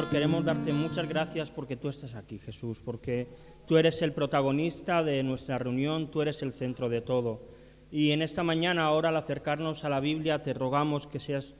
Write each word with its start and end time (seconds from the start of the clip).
Señor, 0.00 0.12
queremos 0.12 0.44
darte 0.46 0.72
muchas 0.72 1.06
gracias 1.06 1.50
porque 1.50 1.76
tú 1.76 1.90
estás 1.90 2.14
aquí, 2.14 2.38
Jesús, 2.38 2.80
porque 2.82 3.28
tú 3.66 3.76
eres 3.76 4.00
el 4.00 4.14
protagonista 4.14 5.02
de 5.02 5.22
nuestra 5.22 5.58
reunión, 5.58 6.10
tú 6.10 6.22
eres 6.22 6.40
el 6.40 6.54
centro 6.54 6.88
de 6.88 7.02
todo. 7.02 7.42
Y 7.90 8.12
en 8.12 8.22
esta 8.22 8.42
mañana, 8.42 8.84
ahora 8.84 9.10
al 9.10 9.16
acercarnos 9.18 9.84
a 9.84 9.90
la 9.90 10.00
Biblia, 10.00 10.42
te 10.42 10.54
rogamos 10.54 11.06
que 11.06 11.20
seas 11.20 11.54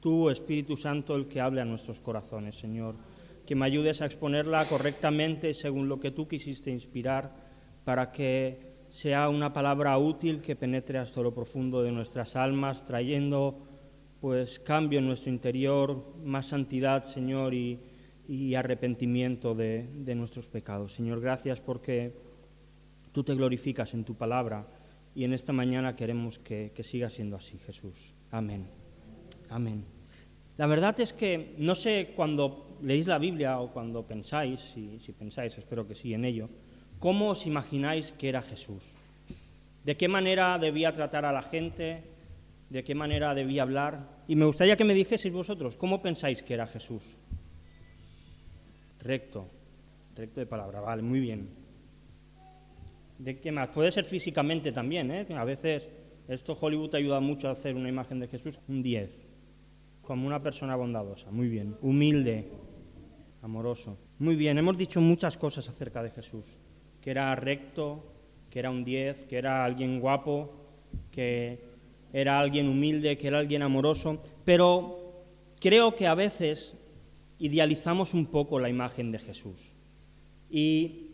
tú, 0.00 0.28
Espíritu 0.28 0.76
Santo, 0.76 1.16
el 1.16 1.28
que 1.28 1.40
hable 1.40 1.62
a 1.62 1.64
nuestros 1.64 1.98
corazones, 1.98 2.58
Señor. 2.58 2.94
Que 3.46 3.54
me 3.54 3.64
ayudes 3.64 4.02
a 4.02 4.06
exponerla 4.06 4.66
correctamente 4.66 5.54
según 5.54 5.88
lo 5.88 5.98
que 5.98 6.10
tú 6.10 6.28
quisiste 6.28 6.70
inspirar, 6.70 7.34
para 7.86 8.12
que 8.12 8.84
sea 8.90 9.30
una 9.30 9.54
palabra 9.54 9.96
útil 9.96 10.42
que 10.42 10.56
penetre 10.56 10.98
hasta 10.98 11.22
lo 11.22 11.32
profundo 11.32 11.82
de 11.82 11.92
nuestras 11.92 12.36
almas, 12.36 12.84
trayendo 12.84 13.66
pues 14.20 14.58
cambio 14.58 14.98
en 14.98 15.06
nuestro 15.06 15.30
interior, 15.30 16.04
más 16.24 16.46
santidad, 16.46 17.04
Señor, 17.04 17.54
y, 17.54 17.78
arrepentimiento 18.54 19.54
de, 19.54 20.14
nuestros 20.14 20.46
pecados. 20.46 20.92
Señor, 20.92 21.20
gracias 21.20 21.60
porque 21.60 22.12
tú 23.12 23.24
te 23.24 23.34
glorificas 23.34 23.94
en 23.94 24.04
tu 24.04 24.14
palabra 24.14 24.66
y 25.14 25.24
en 25.24 25.32
esta 25.32 25.52
mañana 25.52 25.96
queremos 25.96 26.38
que, 26.38 26.72
siga 26.82 27.08
siendo 27.08 27.36
así, 27.36 27.58
Jesús. 27.58 28.14
Amén. 28.30 28.66
Amén. 29.48 29.84
La 30.56 30.66
verdad 30.66 30.98
es 31.00 31.12
que 31.12 31.54
no 31.58 31.74
sé 31.74 32.12
cuando 32.14 32.78
leéis 32.82 33.06
la 33.06 33.18
Biblia 33.18 33.60
o 33.60 33.72
cuando 33.72 34.06
pensáis, 34.06 34.60
si, 34.60 34.98
si 35.00 35.12
pensáis, 35.12 35.56
espero 35.56 35.86
que 35.86 35.94
sí 35.94 36.12
en 36.12 36.24
ello, 36.24 36.48
¿cómo 36.98 37.30
os 37.30 37.46
imagináis 37.46 38.12
que 38.12 38.28
era 38.28 38.42
Jesús? 38.42 38.84
¿De 39.84 39.96
qué 39.96 40.08
manera 40.08 40.58
debía 40.58 40.92
tratar 40.92 41.24
a 41.24 41.32
la 41.32 41.42
gente? 41.42 42.02
de 42.70 42.84
qué 42.84 42.94
manera 42.94 43.34
debía 43.34 43.62
hablar. 43.62 44.08
Y 44.26 44.36
me 44.36 44.44
gustaría 44.44 44.76
que 44.76 44.84
me 44.84 44.94
dijeseis 44.94 45.32
vosotros, 45.32 45.76
¿cómo 45.76 46.02
pensáis 46.02 46.42
que 46.42 46.54
era 46.54 46.66
Jesús? 46.66 47.16
Recto, 49.08 49.48
recto 50.14 50.38
de 50.38 50.44
palabra, 50.44 50.82
vale, 50.82 51.00
muy 51.00 51.18
bien. 51.18 51.48
¿De 53.16 53.40
qué 53.40 53.50
más? 53.50 53.70
Puede 53.70 53.90
ser 53.90 54.04
físicamente 54.04 54.70
también, 54.70 55.10
¿eh? 55.10 55.24
A 55.34 55.44
veces 55.44 55.88
esto 56.28 56.52
Hollywood 56.60 56.94
ayuda 56.94 57.18
mucho 57.18 57.48
a 57.48 57.52
hacer 57.52 57.74
una 57.74 57.88
imagen 57.88 58.20
de 58.20 58.28
Jesús, 58.28 58.60
un 58.68 58.82
10, 58.82 59.26
como 60.02 60.26
una 60.26 60.42
persona 60.42 60.76
bondadosa, 60.76 61.30
muy 61.30 61.48
bien, 61.48 61.74
humilde, 61.80 62.50
amoroso. 63.40 63.96
Muy 64.18 64.36
bien, 64.36 64.58
hemos 64.58 64.76
dicho 64.76 65.00
muchas 65.00 65.38
cosas 65.38 65.66
acerca 65.70 66.02
de 66.02 66.10
Jesús, 66.10 66.58
que 67.00 67.10
era 67.10 67.34
recto, 67.34 68.04
que 68.50 68.58
era 68.58 68.70
un 68.70 68.84
10, 68.84 69.24
que 69.24 69.38
era 69.38 69.64
alguien 69.64 70.00
guapo, 70.00 70.52
que 71.10 71.64
era 72.12 72.38
alguien 72.38 72.68
humilde, 72.68 73.16
que 73.16 73.28
era 73.28 73.38
alguien 73.38 73.62
amoroso, 73.62 74.22
pero 74.44 75.24
creo 75.58 75.96
que 75.96 76.06
a 76.06 76.14
veces 76.14 76.77
idealizamos 77.38 78.14
un 78.14 78.26
poco 78.26 78.58
la 78.58 78.68
imagen 78.68 79.12
de 79.12 79.18
Jesús. 79.18 79.74
Y, 80.50 81.04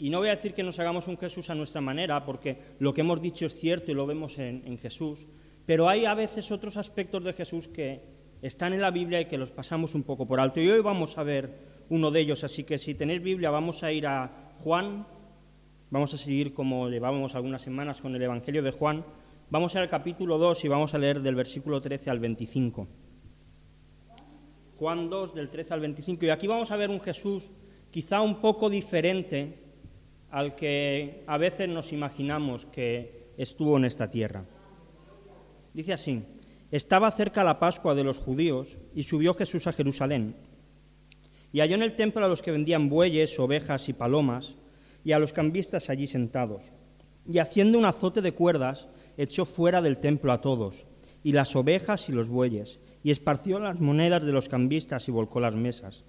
no 0.00 0.18
voy 0.18 0.28
a 0.28 0.36
decir 0.36 0.54
que 0.54 0.62
nos 0.62 0.78
hagamos 0.78 1.08
un 1.08 1.18
Jesús 1.18 1.50
a 1.50 1.54
nuestra 1.54 1.80
manera, 1.80 2.24
porque 2.24 2.58
lo 2.78 2.94
que 2.94 3.02
hemos 3.02 3.20
dicho 3.20 3.46
es 3.46 3.54
cierto 3.54 3.90
y 3.90 3.94
lo 3.94 4.06
vemos 4.06 4.38
en, 4.38 4.62
en 4.64 4.78
Jesús, 4.78 5.26
pero 5.66 5.88
hay 5.88 6.06
a 6.06 6.14
veces 6.14 6.50
otros 6.50 6.76
aspectos 6.76 7.22
de 7.22 7.34
Jesús 7.34 7.68
que 7.68 8.00
están 8.40 8.72
en 8.72 8.80
la 8.80 8.90
Biblia 8.90 9.20
y 9.20 9.26
que 9.26 9.36
los 9.36 9.50
pasamos 9.50 9.94
un 9.94 10.02
poco 10.02 10.26
por 10.26 10.40
alto. 10.40 10.60
Y 10.60 10.70
hoy 10.70 10.80
vamos 10.80 11.18
a 11.18 11.22
ver 11.22 11.50
uno 11.90 12.10
de 12.10 12.20
ellos, 12.20 12.44
así 12.44 12.64
que 12.64 12.78
si 12.78 12.94
tenéis 12.94 13.22
Biblia 13.22 13.50
vamos 13.50 13.82
a 13.82 13.92
ir 13.92 14.06
a 14.06 14.54
Juan, 14.60 15.06
vamos 15.90 16.14
a 16.14 16.16
seguir 16.16 16.54
como 16.54 16.88
llevábamos 16.88 17.34
algunas 17.34 17.60
semanas 17.60 18.00
con 18.00 18.14
el 18.14 18.22
Evangelio 18.22 18.62
de 18.62 18.70
Juan, 18.70 19.04
Vamos 19.52 19.74
al 19.74 19.88
capítulo 19.88 20.38
2 20.38 20.64
y 20.64 20.68
vamos 20.68 20.94
a 20.94 20.98
leer 20.98 21.22
del 21.22 21.34
versículo 21.34 21.80
13 21.80 22.08
al 22.08 22.20
25. 22.20 22.86
Juan 24.80 25.10
2 25.10 25.34
del 25.34 25.50
13 25.50 25.74
al 25.74 25.80
25. 25.80 26.24
Y 26.24 26.30
aquí 26.30 26.46
vamos 26.46 26.70
a 26.70 26.76
ver 26.76 26.88
un 26.88 27.02
Jesús 27.02 27.50
quizá 27.90 28.22
un 28.22 28.40
poco 28.40 28.70
diferente 28.70 29.58
al 30.30 30.56
que 30.56 31.22
a 31.26 31.36
veces 31.36 31.68
nos 31.68 31.92
imaginamos 31.92 32.64
que 32.64 33.26
estuvo 33.36 33.76
en 33.76 33.84
esta 33.84 34.10
tierra. 34.10 34.46
Dice 35.74 35.92
así, 35.92 36.22
estaba 36.70 37.10
cerca 37.10 37.44
la 37.44 37.58
Pascua 37.58 37.94
de 37.94 38.04
los 38.04 38.16
judíos 38.16 38.78
y 38.94 39.02
subió 39.02 39.34
Jesús 39.34 39.66
a 39.66 39.74
Jerusalén. 39.74 40.34
Y 41.52 41.60
halló 41.60 41.74
en 41.74 41.82
el 41.82 41.94
templo 41.94 42.24
a 42.24 42.28
los 42.28 42.40
que 42.40 42.50
vendían 42.50 42.88
bueyes, 42.88 43.38
ovejas 43.38 43.86
y 43.90 43.92
palomas, 43.92 44.56
y 45.04 45.12
a 45.12 45.18
los 45.18 45.34
cambistas 45.34 45.90
allí 45.90 46.06
sentados. 46.06 46.64
Y 47.26 47.36
haciendo 47.36 47.76
un 47.76 47.84
azote 47.84 48.22
de 48.22 48.32
cuerdas, 48.32 48.88
echó 49.18 49.44
fuera 49.44 49.82
del 49.82 49.98
templo 49.98 50.32
a 50.32 50.40
todos, 50.40 50.86
y 51.22 51.32
las 51.32 51.54
ovejas 51.54 52.08
y 52.08 52.12
los 52.12 52.30
bueyes, 52.30 52.80
y 53.02 53.10
esparció 53.10 53.58
las 53.58 53.80
monedas 53.80 54.24
de 54.24 54.32
los 54.32 54.48
cambistas 54.48 55.08
y 55.08 55.10
volcó 55.10 55.40
las 55.40 55.54
mesas. 55.54 56.04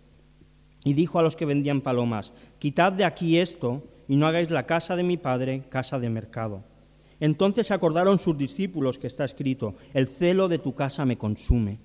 Y 0.84 0.94
dijo 0.94 1.20
a 1.20 1.22
los 1.22 1.36
que 1.36 1.46
vendían 1.46 1.82
palomas, 1.82 2.34
Quitad 2.60 2.94
de 2.94 3.06
aquí 3.06 3.38
esto, 3.38 3.84
y 4.08 4.16
no 4.16 4.28
hagáis 4.28 4.50
la 4.50 4.66
casa 4.66 4.96
de 4.96 5.04
mi 5.04 5.18
padre 5.18 5.64
casa 5.70 6.00
de 6.00 6.10
mercado. 6.10 6.64
Entonces 7.20 7.70
acordaron 7.72 8.20
sus 8.20 8.38
discípulos 8.38 8.98
que 8.98 9.08
está 9.08 9.26
escrito, 9.26 9.76
El 9.94 10.08
celo 10.08 10.48
de 10.48 10.58
tu 10.58 10.74
casa 10.74 11.06
me 11.06 11.18
consume. 11.18 11.80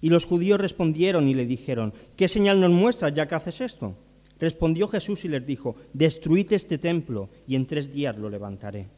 Y 0.00 0.08
los 0.08 0.24
judíos 0.24 0.58
respondieron 0.58 1.28
y 1.28 1.34
le 1.34 1.44
dijeron, 1.44 1.92
¿qué 2.16 2.26
señal 2.26 2.60
nos 2.60 2.70
muestras 2.70 3.12
ya 3.12 3.28
que 3.28 3.34
haces 3.34 3.60
esto? 3.60 3.94
Respondió 4.38 4.88
Jesús 4.88 5.26
y 5.26 5.28
les 5.28 5.44
dijo, 5.44 5.76
Destruid 5.92 6.50
este 6.54 6.78
templo, 6.78 7.28
y 7.46 7.56
en 7.56 7.66
tres 7.66 7.92
días 7.92 8.16
lo 8.16 8.30
levantaré. 8.30 8.88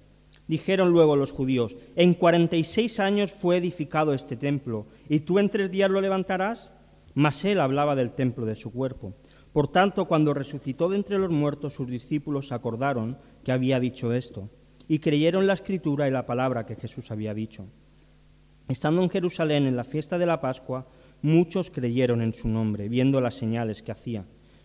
Dijeron 0.49 0.91
luego 0.91 1.17
los 1.17 1.33
judíos, 1.33 1.77
en 1.95 2.15
cuarenta 2.15 2.57
y 2.57 2.65
seis 2.65 2.99
años 2.99 3.33
fue 3.33 3.57
edificado 3.57 4.13
este 4.13 4.37
templo, 4.37 4.87
¿y 5.09 5.21
tú 5.21 5.39
en 5.39 5.49
tres 5.49 5.71
días 5.71 5.91
lo 5.91 6.01
levantarás? 6.01 6.73
Mas 7.15 7.45
él 7.45 7.61
hablaba 7.61 7.95
del 7.95 8.13
templo 8.13 8.45
de 8.45 8.57
su 8.57 8.73
cuerpo. 8.73 9.15
Por 9.53 9.69
tanto, 9.69 10.07
cuando 10.07 10.35
resucitó 10.35 10.89
de 10.89 10.97
entre 10.97 11.19
los 11.19 11.31
muertos, 11.31 11.75
sus 11.75 11.87
discípulos 11.87 12.53
acordaron 12.53 13.19
que 13.45 13.53
había 13.53 13.79
dicho 13.79 14.13
esto, 14.13 14.51
y 14.89 14.99
creyeron 14.99 15.47
la 15.47 15.53
escritura 15.53 16.09
y 16.09 16.11
la 16.11 16.27
palabra 16.27 16.67
que 16.67 16.77
Jesús 16.77 17.11
había 17.11 17.35
dicho. 17.35 17.67
Estando 18.69 19.03
en 19.03 19.11
Jerusalén 19.11 19.67
en 19.67 19.77
la 19.77 19.85
fiesta 19.85 20.19
de 20.19 20.27
la 20.27 20.41
Pascua, 20.41 20.87
muchos 21.21 21.71
creyeron 21.71 22.21
en 22.21 22.33
su 22.33 22.49
nombre, 22.49 22.89
viendo 22.89 23.21
las 23.21 23.35
señales 23.35 23.83
que 23.83 23.93
hacía. 23.93 24.25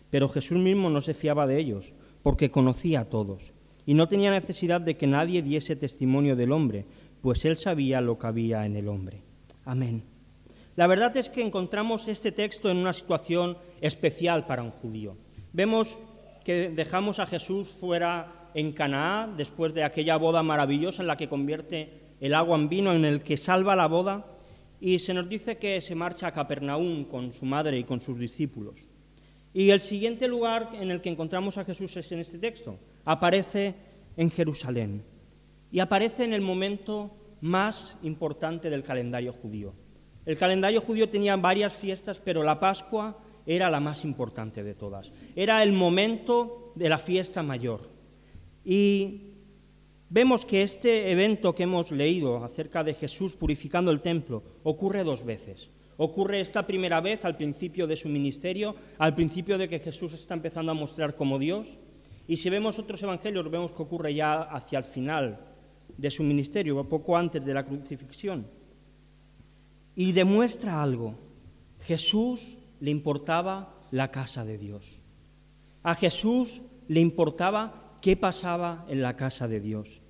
Pero 0.10 0.30
Jesús 0.30 0.58
mismo 0.58 0.90
no 0.90 1.02
se 1.02 1.14
fiaba 1.14 1.46
de 1.46 1.60
ellos, 1.60 1.94
porque 2.24 2.50
conocía 2.50 3.02
a 3.02 3.06
todos 3.06 3.54
y 3.88 3.94
no 3.94 4.10
tenía 4.10 4.30
necesidad 4.30 4.82
de 4.82 4.98
que 4.98 5.08
nadie 5.08 5.42
diese 5.42 5.78
testimonio 5.78 6.36
del 6.36 6.52
hombre, 6.52 6.86
pues 7.22 7.46
él 7.46 7.58
sabía 7.58 8.02
lo 8.02 8.20
que 8.20 8.28
había 8.28 8.66
en 8.66 8.76
el 8.76 8.90
hombre. 8.90 9.24
Amén. 9.64 10.04
La 10.76 10.88
verdad 10.88 11.16
es 11.16 11.30
que 11.30 11.42
encontramos 11.42 12.10
este 12.10 12.34
texto 12.34 12.70
en 12.70 12.78
una 12.78 12.92
situación 12.92 13.58
especial 13.80 14.46
para 14.46 14.62
un 14.62 14.72
judío. 14.72 15.16
Vemos 15.54 15.98
que 16.44 16.70
dejamos 16.70 17.20
a 17.20 17.28
Jesús 17.28 17.70
fuera 17.70 18.50
en 18.54 18.74
Canaá 18.74 19.34
después 19.38 19.74
de 19.74 19.86
aquella 19.86 20.18
boda 20.18 20.44
maravillosa 20.44 21.02
en 21.02 21.08
la 21.08 21.18
que 21.18 21.30
convierte 21.30 21.94
el 22.20 22.34
agua 22.34 22.58
en 22.58 22.68
vino, 22.68 22.94
en 22.94 23.06
el 23.06 23.22
que 23.22 23.38
salva 23.38 23.78
la 23.78 23.88
boda, 23.88 24.26
y 24.82 25.00
se 25.00 25.14
nos 25.14 25.30
dice 25.30 25.58
que 25.58 25.80
se 25.80 25.96
marcha 25.96 26.28
a 26.28 26.34
Capernaum 26.34 27.06
con 27.06 27.32
su 27.32 27.46
madre 27.46 27.80
y 27.80 27.86
con 27.86 28.02
sus 28.02 28.20
discípulos. 28.20 28.86
Y 29.54 29.70
el 29.70 29.80
siguiente 29.80 30.28
lugar 30.28 30.72
en 30.74 30.92
el 30.92 31.00
que 31.00 31.10
encontramos 31.10 31.58
a 31.58 31.64
Jesús 31.64 31.96
es 31.96 32.12
en 32.12 32.20
este 32.20 32.38
texto, 32.38 32.78
aparece 33.08 33.74
en 34.18 34.30
Jerusalén 34.30 35.02
y 35.72 35.80
aparece 35.80 36.26
en 36.26 36.34
el 36.34 36.42
momento 36.42 37.16
más 37.40 37.96
importante 38.04 38.70
del 38.70 38.84
calendario 38.84 39.32
judío. 39.32 39.74
El 40.26 40.38
calendario 40.38 40.82
judío 40.82 41.10
tenía 41.10 41.38
varias 41.38 41.72
fiestas, 41.72 42.20
pero 42.20 42.44
la 42.44 42.60
Pascua 42.60 43.18
era 43.46 43.70
la 43.70 43.80
más 43.80 44.04
importante 44.04 44.62
de 44.62 44.76
todas. 44.76 45.14
Era 45.38 45.64
el 45.64 45.72
momento 45.72 46.74
de 46.76 46.90
la 46.90 47.00
fiesta 47.00 47.42
mayor. 47.44 47.90
Y 48.66 49.36
vemos 50.10 50.46
que 50.46 50.64
este 50.64 51.10
evento 51.10 51.56
que 51.56 51.64
hemos 51.64 51.92
leído 51.92 52.44
acerca 52.44 52.84
de 52.84 52.94
Jesús 52.94 53.36
purificando 53.36 53.90
el 53.90 54.02
templo 54.02 54.44
ocurre 54.64 55.06
dos 55.06 55.24
veces. 55.24 55.70
Ocurre 55.96 56.42
esta 56.42 56.68
primera 56.68 57.00
vez 57.00 57.24
al 57.24 57.38
principio 57.38 57.88
de 57.88 57.96
su 57.96 58.10
ministerio, 58.10 58.76
al 58.98 59.16
principio 59.16 59.58
de 59.58 59.70
que 59.70 59.80
Jesús 59.80 60.12
está 60.12 60.34
empezando 60.34 60.74
a 60.74 60.76
mostrar 60.76 61.16
como 61.16 61.40
Dios, 61.40 61.80
y 62.28 62.38
si 62.38 62.50
vemos 62.50 62.78
otros 62.78 63.02
evangelios, 63.02 63.50
vemos 63.50 63.72
que 63.72 63.82
ocurre 63.82 64.14
ya 64.14 64.42
hacia 64.42 64.80
el 64.80 64.84
final 64.84 65.40
de 65.98 66.12
su 66.12 66.24
ministerio, 66.24 66.88
poco 66.88 67.16
antes 67.16 67.44
de 67.44 67.54
la 67.54 67.66
crucifixión. 67.66 68.46
Y 69.96 70.12
demuestra 70.12 70.84
algo. 70.84 71.16
Jesús 71.80 72.58
le 72.82 72.92
importaba 72.92 73.74
la 73.92 74.12
casa 74.12 74.44
de 74.44 74.58
Dios. 74.58 75.02
A 75.84 75.96
Jesús 75.96 76.62
le 76.90 77.00
importaba 77.00 77.98
qué 78.02 78.18
pasaba 78.18 78.86
en 78.90 79.02
la 79.02 79.16
casa 79.16 79.48
de 79.48 79.62
Dios. 79.62 80.02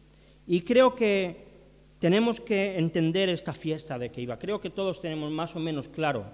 Y 0.47 0.61
creo 0.61 0.95
que 0.95 1.45
tenemos 1.99 2.41
que 2.41 2.79
entender 2.79 3.29
esta 3.29 3.53
fiesta 3.53 3.99
de 3.99 4.11
que 4.11 4.21
iba. 4.21 4.39
Creo 4.39 4.59
que 4.59 4.71
todos 4.71 4.99
tenemos 4.99 5.31
más 5.31 5.55
o 5.55 5.59
menos 5.59 5.87
claro 5.87 6.25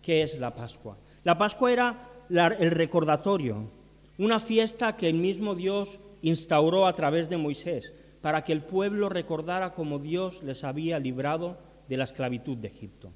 qué 0.00 0.22
es 0.22 0.38
la 0.40 0.54
Pascua. 0.54 0.96
La 1.24 1.36
Pascua 1.36 1.72
era 1.72 2.10
el 2.28 2.70
recordatorio 2.70 3.75
una 4.18 4.40
fiesta 4.40 4.96
que 4.96 5.08
el 5.08 5.16
mismo 5.16 5.54
Dios 5.54 5.98
instauró 6.22 6.86
a 6.86 6.94
través 6.94 7.28
de 7.28 7.36
Moisés, 7.36 7.92
para 8.20 8.42
que 8.44 8.52
el 8.52 8.62
pueblo 8.62 9.08
recordara 9.08 9.74
cómo 9.74 9.98
Dios 9.98 10.42
les 10.42 10.64
había 10.64 10.98
librado 10.98 11.58
de 11.88 11.96
la 11.96 12.04
esclavitud 12.04 12.56
de 12.56 12.68
Egipto. 12.68 13.12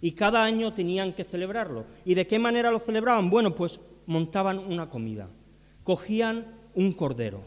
Y 0.00 0.12
cada 0.12 0.44
año 0.44 0.72
tenían 0.72 1.12
que 1.12 1.24
celebrarlo. 1.24 1.86
¿Y 2.04 2.14
de 2.14 2.26
qué 2.26 2.38
manera 2.38 2.70
lo 2.70 2.78
celebraban? 2.78 3.30
Bueno, 3.30 3.54
pues 3.54 3.80
montaban 4.06 4.58
una 4.58 4.88
comida. 4.88 5.28
Cogían 5.84 6.46
un 6.74 6.92
cordero 6.92 7.42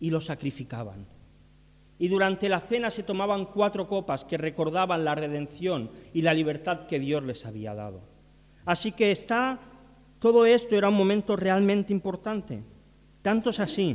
y 0.00 0.10
lo 0.10 0.20
sacrificaban. 0.20 1.06
Y 1.98 2.08
durante 2.08 2.48
la 2.48 2.60
cena 2.60 2.90
se 2.90 3.02
tomaban 3.02 3.46
cuatro 3.46 3.86
copas 3.86 4.24
que 4.24 4.36
recordaban 4.36 5.04
la 5.04 5.14
redención 5.14 5.90
y 6.12 6.22
la 6.22 6.34
libertad 6.34 6.86
que 6.86 6.98
Dios 6.98 7.24
les 7.24 7.46
había 7.46 7.74
dado. 7.74 8.00
Así 8.64 8.92
que 8.92 9.10
está, 9.10 9.60
todo 10.24 10.46
esto 10.46 10.74
era 10.74 10.88
un 10.88 10.96
momento 10.96 11.36
realmente 11.36 11.92
importante. 11.92 12.62
Tanto 13.20 13.50
es 13.50 13.60
así 13.60 13.94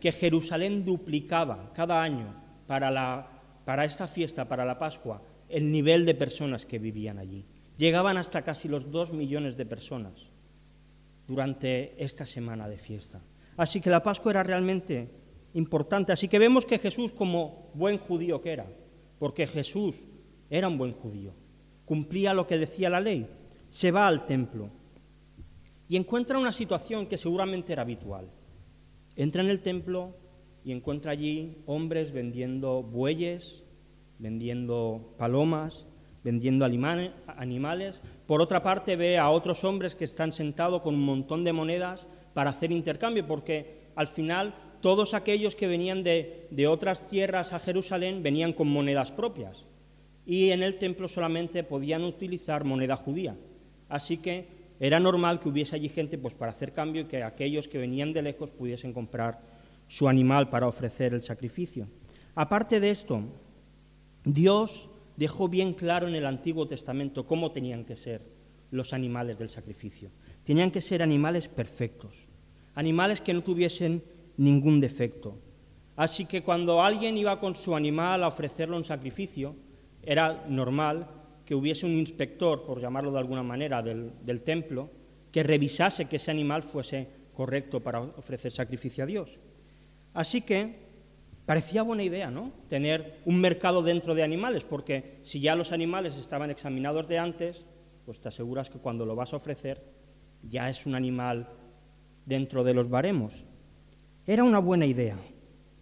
que 0.00 0.10
Jerusalén 0.10 0.84
duplicaba 0.84 1.72
cada 1.74 2.02
año 2.02 2.34
para, 2.66 2.90
la, 2.90 3.40
para 3.64 3.84
esta 3.84 4.08
fiesta, 4.08 4.48
para 4.48 4.64
la 4.64 4.80
Pascua, 4.80 5.22
el 5.48 5.70
nivel 5.70 6.04
de 6.04 6.16
personas 6.16 6.66
que 6.66 6.80
vivían 6.80 7.20
allí. 7.20 7.44
Llegaban 7.76 8.16
hasta 8.16 8.42
casi 8.42 8.66
los 8.66 8.90
dos 8.90 9.12
millones 9.12 9.56
de 9.56 9.64
personas 9.64 10.26
durante 11.28 11.94
esta 12.02 12.26
semana 12.26 12.68
de 12.68 12.78
fiesta. 12.78 13.20
Así 13.56 13.80
que 13.80 13.90
la 13.90 14.02
Pascua 14.02 14.32
era 14.32 14.42
realmente 14.42 15.08
importante. 15.54 16.10
Así 16.10 16.26
que 16.26 16.40
vemos 16.40 16.66
que 16.66 16.80
Jesús, 16.80 17.12
como 17.12 17.70
buen 17.74 17.98
judío 17.98 18.42
que 18.42 18.54
era, 18.54 18.66
porque 19.20 19.46
Jesús 19.46 20.04
era 20.50 20.66
un 20.66 20.78
buen 20.78 20.94
judío, 20.94 21.32
cumplía 21.84 22.34
lo 22.34 22.48
que 22.48 22.58
decía 22.58 22.90
la 22.90 22.98
ley, 22.98 23.28
se 23.68 23.92
va 23.92 24.08
al 24.08 24.26
templo 24.26 24.76
y 25.88 25.96
encuentra 25.96 26.38
una 26.38 26.52
situación 26.52 27.06
que 27.06 27.16
seguramente 27.16 27.72
era 27.72 27.82
habitual. 27.82 28.28
Entra 29.16 29.42
en 29.42 29.48
el 29.48 29.60
templo 29.60 30.14
y 30.62 30.72
encuentra 30.72 31.12
allí 31.12 31.56
hombres 31.66 32.12
vendiendo 32.12 32.82
bueyes, 32.82 33.64
vendiendo 34.18 35.14
palomas, 35.16 35.86
vendiendo 36.22 36.64
animales. 36.64 38.00
Por 38.26 38.42
otra 38.42 38.62
parte, 38.62 38.96
ve 38.96 39.16
a 39.18 39.30
otros 39.30 39.64
hombres 39.64 39.94
que 39.94 40.04
están 40.04 40.32
sentados 40.32 40.82
con 40.82 40.94
un 40.94 41.04
montón 41.04 41.42
de 41.42 41.52
monedas 41.52 42.06
para 42.34 42.50
hacer 42.50 42.70
intercambio, 42.70 43.26
porque 43.26 43.88
al 43.94 44.08
final 44.08 44.54
todos 44.80 45.14
aquellos 45.14 45.56
que 45.56 45.66
venían 45.66 46.02
de, 46.04 46.46
de 46.50 46.66
otras 46.66 47.06
tierras 47.06 47.52
a 47.52 47.58
Jerusalén 47.58 48.22
venían 48.22 48.52
con 48.52 48.68
monedas 48.68 49.10
propias. 49.10 49.64
Y 50.26 50.50
en 50.50 50.62
el 50.62 50.76
templo 50.76 51.08
solamente 51.08 51.64
podían 51.64 52.04
utilizar 52.04 52.64
moneda 52.64 52.96
judía. 52.96 53.36
Así 53.88 54.18
que 54.18 54.57
era 54.80 55.00
normal 55.00 55.40
que 55.40 55.48
hubiese 55.48 55.76
allí 55.76 55.88
gente 55.88 56.18
pues, 56.18 56.34
para 56.34 56.52
hacer 56.52 56.72
cambio 56.72 57.02
y 57.02 57.04
que 57.06 57.22
aquellos 57.22 57.68
que 57.68 57.78
venían 57.78 58.12
de 58.12 58.22
lejos 58.22 58.50
pudiesen 58.50 58.92
comprar 58.92 59.40
su 59.88 60.08
animal 60.08 60.50
para 60.50 60.68
ofrecer 60.68 61.14
el 61.14 61.22
sacrificio. 61.22 61.88
Aparte 62.34 62.78
de 62.78 62.90
esto, 62.90 63.22
Dios 64.24 64.88
dejó 65.16 65.48
bien 65.48 65.72
claro 65.72 66.06
en 66.06 66.14
el 66.14 66.26
Antiguo 66.26 66.68
Testamento 66.68 67.26
cómo 67.26 67.50
tenían 67.50 67.84
que 67.84 67.96
ser 67.96 68.22
los 68.70 68.92
animales 68.92 69.38
del 69.38 69.50
sacrificio. 69.50 70.10
Tenían 70.44 70.70
que 70.70 70.80
ser 70.80 71.02
animales 71.02 71.48
perfectos, 71.48 72.28
animales 72.74 73.20
que 73.20 73.34
no 73.34 73.42
tuviesen 73.42 74.02
ningún 74.36 74.80
defecto. 74.80 75.36
Así 75.96 76.26
que 76.26 76.42
cuando 76.42 76.80
alguien 76.80 77.16
iba 77.16 77.40
con 77.40 77.56
su 77.56 77.74
animal 77.74 78.22
a 78.22 78.28
ofrecerlo 78.28 78.76
en 78.76 78.84
sacrificio, 78.84 79.56
era 80.02 80.44
normal 80.48 81.08
que 81.48 81.54
hubiese 81.54 81.86
un 81.86 81.92
inspector, 81.92 82.62
por 82.62 82.78
llamarlo 82.78 83.10
de 83.10 83.20
alguna 83.20 83.42
manera, 83.42 83.82
del, 83.82 84.42
templo, 84.42 84.90
que 85.32 85.42
revisase 85.42 86.04
que 86.04 86.16
ese 86.16 86.30
animal 86.30 86.62
fuese 86.62 87.08
correcto 87.32 87.80
para 87.80 88.02
ofrecer 88.02 88.52
sacrificio 88.52 89.02
a 89.02 89.06
Dios. 89.06 89.38
Así 90.12 90.42
que 90.42 90.74
parecía 91.46 91.80
buena 91.80 92.02
idea, 92.02 92.30
¿no? 92.30 92.52
Tener 92.68 93.20
un 93.24 93.40
mercado 93.40 93.80
dentro 93.82 94.14
de 94.14 94.22
animales, 94.22 94.62
porque 94.62 95.20
si 95.22 95.40
ya 95.40 95.56
los 95.56 95.72
animales 95.72 96.18
estaban 96.18 96.50
examinados 96.50 97.08
de 97.08 97.16
antes, 97.16 97.64
pues 98.04 98.20
te 98.20 98.28
aseguras 98.28 98.68
que 98.68 98.78
cuando 98.78 99.06
lo 99.06 99.16
vas 99.16 99.32
a 99.32 99.36
ofrecer 99.36 99.82
ya 100.42 100.68
es 100.68 100.84
un 100.84 100.94
animal 100.94 101.48
dentro 102.26 102.62
de 102.62 102.74
los 102.74 102.90
baremos. 102.90 103.46
Era 104.26 104.44
una 104.44 104.58
buena 104.58 104.84
idea 104.84 105.16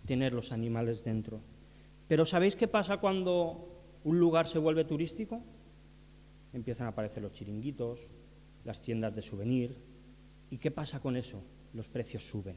tener 0.06 0.32
los 0.32 0.52
animales 0.52 1.02
dentro. 1.02 1.40
Pero 2.06 2.24
¿sabéis 2.24 2.54
qué 2.54 2.68
pasa 2.68 2.98
cuando 2.98 3.82
un 4.04 4.20
lugar 4.20 4.46
se 4.46 4.60
vuelve 4.60 4.84
turístico? 4.84 5.42
Empiezan 6.56 6.86
a 6.86 6.90
aparecer 6.90 7.22
los 7.22 7.32
chiringuitos, 7.32 8.08
las 8.64 8.80
tiendas 8.80 9.14
de 9.14 9.22
souvenir. 9.22 9.76
¿Y 10.50 10.56
qué 10.56 10.70
pasa 10.70 11.00
con 11.00 11.16
eso? 11.16 11.42
Los 11.74 11.88
precios 11.88 12.28
suben. 12.28 12.56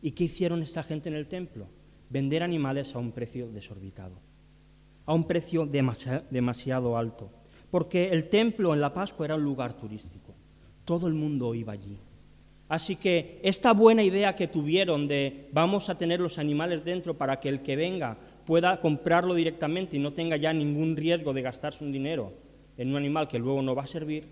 ¿Y 0.00 0.12
qué 0.12 0.24
hicieron 0.24 0.62
esta 0.62 0.82
gente 0.82 1.08
en 1.08 1.16
el 1.16 1.26
templo? 1.26 1.66
Vender 2.08 2.42
animales 2.42 2.94
a 2.94 2.98
un 2.98 3.12
precio 3.12 3.50
desorbitado, 3.50 4.14
a 5.06 5.14
un 5.14 5.26
precio 5.26 5.66
demasiado 5.66 6.96
alto, 6.96 7.30
porque 7.70 8.10
el 8.10 8.28
templo 8.28 8.72
en 8.72 8.80
la 8.80 8.94
Pascua 8.94 9.26
era 9.26 9.34
un 9.34 9.44
lugar 9.44 9.76
turístico. 9.76 10.34
Todo 10.84 11.08
el 11.08 11.14
mundo 11.14 11.54
iba 11.54 11.72
allí. 11.72 11.98
Así 12.68 12.94
que 12.94 13.40
esta 13.42 13.72
buena 13.72 14.04
idea 14.04 14.36
que 14.36 14.46
tuvieron 14.46 15.08
de 15.08 15.48
vamos 15.52 15.88
a 15.88 15.98
tener 15.98 16.20
los 16.20 16.38
animales 16.38 16.84
dentro 16.84 17.18
para 17.18 17.40
que 17.40 17.48
el 17.48 17.62
que 17.62 17.74
venga 17.74 18.16
pueda 18.46 18.80
comprarlo 18.80 19.34
directamente 19.34 19.96
y 19.96 20.00
no 20.00 20.12
tenga 20.12 20.36
ya 20.36 20.52
ningún 20.52 20.96
riesgo 20.96 21.32
de 21.32 21.42
gastarse 21.42 21.84
un 21.84 21.92
dinero 21.92 22.32
en 22.76 22.90
un 22.90 22.96
animal 22.96 23.28
que 23.28 23.38
luego 23.38 23.62
no 23.62 23.74
va 23.74 23.82
a 23.82 23.86
servir, 23.86 24.26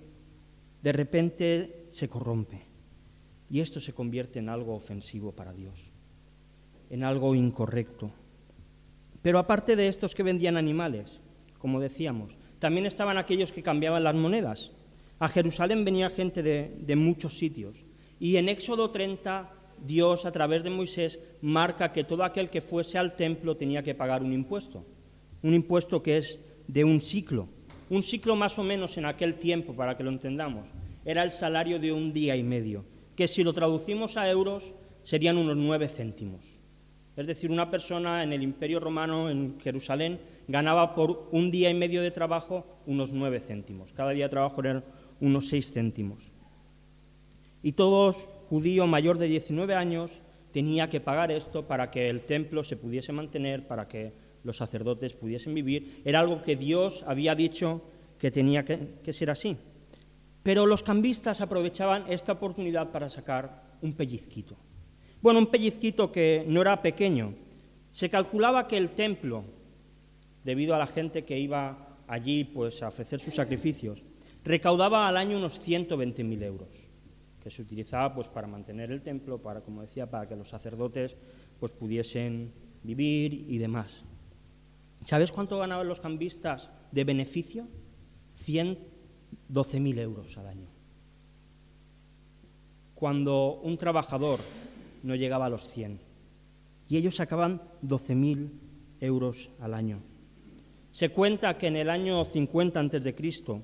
de 0.82 0.93
repente 0.93 1.87
se 1.90 2.08
corrompe. 2.08 2.62
Y 3.50 3.60
esto 3.60 3.81
se 3.81 3.93
convierte 3.93 4.38
en 4.38 4.49
algo 4.49 4.75
ofensivo 4.75 5.32
para 5.32 5.52
Dios, 5.52 5.93
en 6.90 7.05
algo 7.05 7.34
incorrecto. 7.34 8.10
Pero 9.22 9.38
aparte 9.38 9.76
de 9.76 9.88
estos 9.88 10.14
que 10.14 10.22
vendían 10.22 10.56
animales, 10.56 11.20
como 11.58 11.81
decíamos, 11.81 12.32
también 12.58 12.87
estaban 12.87 13.19
aquellos 13.19 13.52
que 13.52 13.62
cambiaban 13.62 14.05
las 14.05 14.14
monedas. 14.14 14.70
A 15.19 15.28
Jerusalén 15.28 15.84
venía 15.84 16.10
gente 16.10 16.43
de, 16.43 16.76
de 16.81 16.96
muchos 16.96 17.38
sitios. 17.38 17.84
Y 18.20 18.37
en 18.37 18.49
Éxodo 18.49 18.90
30 18.90 19.50
Dios 19.87 20.25
a 20.25 20.33
través 20.33 20.63
de 20.63 20.71
Moisés 20.71 21.19
marca 21.41 21.93
que 21.93 22.05
todo 22.05 22.25
aquel 22.25 22.51
que 22.51 22.61
fuese 22.61 22.99
al 22.99 23.17
templo 23.17 23.57
tenía 23.57 23.83
que 23.83 23.95
pagar 23.95 24.23
un 24.23 24.33
impuesto, 24.33 24.85
un 25.43 25.55
impuesto 25.55 26.03
que 26.03 26.19
es 26.19 26.39
de 26.67 26.85
un 26.85 27.01
ciclo, 27.01 27.49
un 27.91 28.03
ciclo 28.03 28.37
más 28.37 28.59
o 28.59 28.65
menos 28.65 28.97
en 28.99 29.07
aquel 29.07 29.35
tiempo, 29.35 29.75
para 29.75 29.97
que 29.97 30.05
lo 30.05 30.11
entendamos, 30.11 30.69
era 31.05 31.23
el 31.23 31.31
salario 31.31 31.79
de 31.79 31.93
un 31.93 32.13
día 32.13 32.37
y 32.37 32.43
medio, 32.43 32.85
que 33.17 33.29
si 33.29 33.43
lo 33.43 33.53
traducimos 33.53 34.17
a 34.17 34.29
euros 34.29 34.75
serían 35.03 35.39
unos 35.39 35.57
nueve 35.57 35.89
céntimos. 35.89 36.59
Es 37.17 37.27
decir, 37.27 37.51
una 37.51 37.69
persona 37.69 38.23
en 38.23 38.33
el 38.33 38.43
Imperio 38.45 38.79
Romano, 38.79 39.29
en 39.29 39.59
Jerusalén, 39.59 40.21
ganaba 40.47 40.95
por 40.95 41.29
un 41.33 41.51
día 41.51 41.69
y 41.69 41.75
medio 41.75 42.01
de 42.01 42.13
trabajo 42.13 42.65
unos 42.87 43.13
nueve 43.13 43.41
céntimos. 43.41 43.93
Cada 43.93 44.11
día 44.11 44.27
de 44.27 44.31
trabajo 44.31 44.61
eran 44.61 44.85
unos 45.20 45.49
seis 45.49 45.73
céntimos. 45.73 46.31
Y 47.61 47.73
todos 47.73 48.31
judío 48.48 48.86
mayor 48.86 49.19
de 49.19 49.28
19 49.28 49.74
años 49.74 50.20
tenía 50.52 50.88
que 50.88 51.00
pagar 51.00 51.31
esto 51.31 51.67
para 51.67 51.90
que 51.90 52.08
el 52.08 52.22
templo 52.22 52.64
se 52.64 52.76
pudiese 52.76 53.12
mantener, 53.12 53.67
para 53.67 53.86
que 53.86 54.12
los 54.44 54.56
sacerdotes 54.56 55.14
pudiesen 55.14 55.55
vivir. 55.55 56.00
Era 56.05 56.20
algo 56.20 56.43
que 56.43 56.56
Dios 56.56 57.05
había 57.06 57.34
dicho 57.34 57.82
que 58.19 58.31
tenía 58.31 58.64
que, 58.64 59.12
ser 59.12 59.31
así. 59.31 59.56
Pero 60.43 60.67
los 60.67 60.82
cambistas 60.82 61.40
aprovechaban 61.40 62.06
esta 62.08 62.32
oportunidad 62.32 62.90
para 62.90 63.10
sacar 63.10 63.76
un 63.82 63.93
pellizquito. 63.93 64.56
Bueno, 65.20 65.40
un 65.40 65.46
pellizquito 65.46 66.10
que 66.10 66.44
no 66.48 66.62
era 66.62 66.81
pequeño. 66.81 67.34
Se 67.93 68.08
calculaba 68.08 68.67
que 68.67 68.78
el 68.78 68.90
templo, 68.90 69.44
debido 70.44 70.74
a 70.74 70.78
la 70.78 70.86
gente 70.86 71.24
que 71.24 71.38
iba 71.38 71.98
allí 72.06 72.44
pues, 72.44 72.82
a 72.82 72.88
ofrecer 72.88 73.20
sus 73.20 73.34
sacrificios, 73.34 74.02
recaudaba 74.44 75.06
al 75.06 75.17
año 75.19 75.36
unos 75.36 75.60
120.000 75.60 76.43
euros 76.44 76.88
que 77.48 77.55
se 77.55 77.62
utilizaba 77.62 78.14
pues, 78.14 78.28
para 78.28 78.46
mantener 78.46 78.93
el 78.93 79.00
templo, 79.00 79.38
para, 79.38 79.62
como 79.62 79.81
decía, 79.81 80.10
para 80.10 80.28
que 80.28 80.36
los 80.36 80.50
sacerdotes 80.50 81.17
pues, 81.58 81.72
pudiesen 81.72 82.52
vivir 82.82 83.32
y 83.48 83.56
demás. 83.56 84.05
¿Sabes 85.02 85.32
cuánto 85.32 85.58
ganaban 85.58 85.88
los 85.88 85.98
cambistas 85.98 86.70
de 86.93 87.05
beneficio? 87.05 87.67
112.000 88.44 89.98
euros 89.98 90.36
al 90.36 90.48
año. 90.48 90.67
Cuando 92.94 93.55
un 93.62 93.78
trabajador 93.78 94.40
no 95.02 95.14
llegaba 95.14 95.46
a 95.46 95.50
los 95.50 95.70
100. 95.70 96.00
Y 96.86 96.98
ellos 96.98 97.17
sacaban 97.17 97.62
12.000 97.82 98.50
euros 99.00 99.48
al 99.58 99.72
año. 99.72 100.00
Se 100.90 101.08
cuenta 101.08 101.56
que 101.56 101.69
en 101.69 101.76
el 101.76 101.88
año 101.88 102.24
50 102.24 102.78
a.C., 102.78 103.62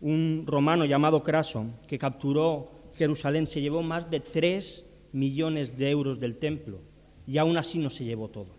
un 0.00 0.44
romano 0.46 0.86
llamado 0.86 1.22
Craso, 1.22 1.66
que 1.86 1.98
capturó 1.98 2.77
Jerusalén 2.98 3.46
se 3.46 3.60
llevó 3.60 3.82
más 3.82 4.10
de 4.10 4.20
3 4.20 4.84
millones 5.12 5.78
de 5.78 5.90
euros 5.90 6.18
del 6.18 6.36
templo 6.36 6.80
y 7.26 7.38
aún 7.38 7.56
así 7.56 7.78
no 7.78 7.90
se 7.90 8.04
llevó 8.04 8.28
todo. 8.28 8.56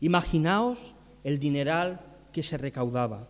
Imaginaos 0.00 0.94
el 1.24 1.40
dineral 1.40 2.00
que 2.32 2.42
se 2.42 2.56
recaudaba. 2.56 3.28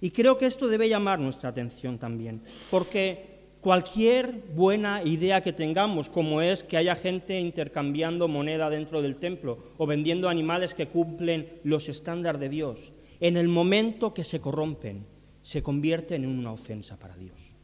Y 0.00 0.10
creo 0.10 0.38
que 0.38 0.46
esto 0.46 0.66
debe 0.66 0.88
llamar 0.88 1.20
nuestra 1.20 1.50
atención 1.50 1.98
también, 1.98 2.42
porque 2.70 3.32
cualquier 3.60 4.42
buena 4.54 5.02
idea 5.04 5.42
que 5.42 5.52
tengamos, 5.52 6.08
como 6.08 6.40
es 6.40 6.64
que 6.64 6.76
haya 6.76 6.96
gente 6.96 7.38
intercambiando 7.38 8.26
moneda 8.26 8.70
dentro 8.70 9.02
del 9.02 9.16
templo 9.16 9.58
o 9.78 9.86
vendiendo 9.86 10.28
animales 10.28 10.74
que 10.74 10.88
cumplen 10.88 11.60
los 11.62 11.88
estándares 11.88 12.40
de 12.40 12.48
Dios, 12.48 12.92
en 13.20 13.36
el 13.36 13.46
momento 13.46 14.14
que 14.14 14.24
se 14.24 14.40
corrompen, 14.40 15.06
se 15.42 15.62
convierten 15.62 16.24
en 16.24 16.30
una 16.30 16.52
ofensa 16.52 16.98
para 16.98 17.16
Dios. 17.16 17.54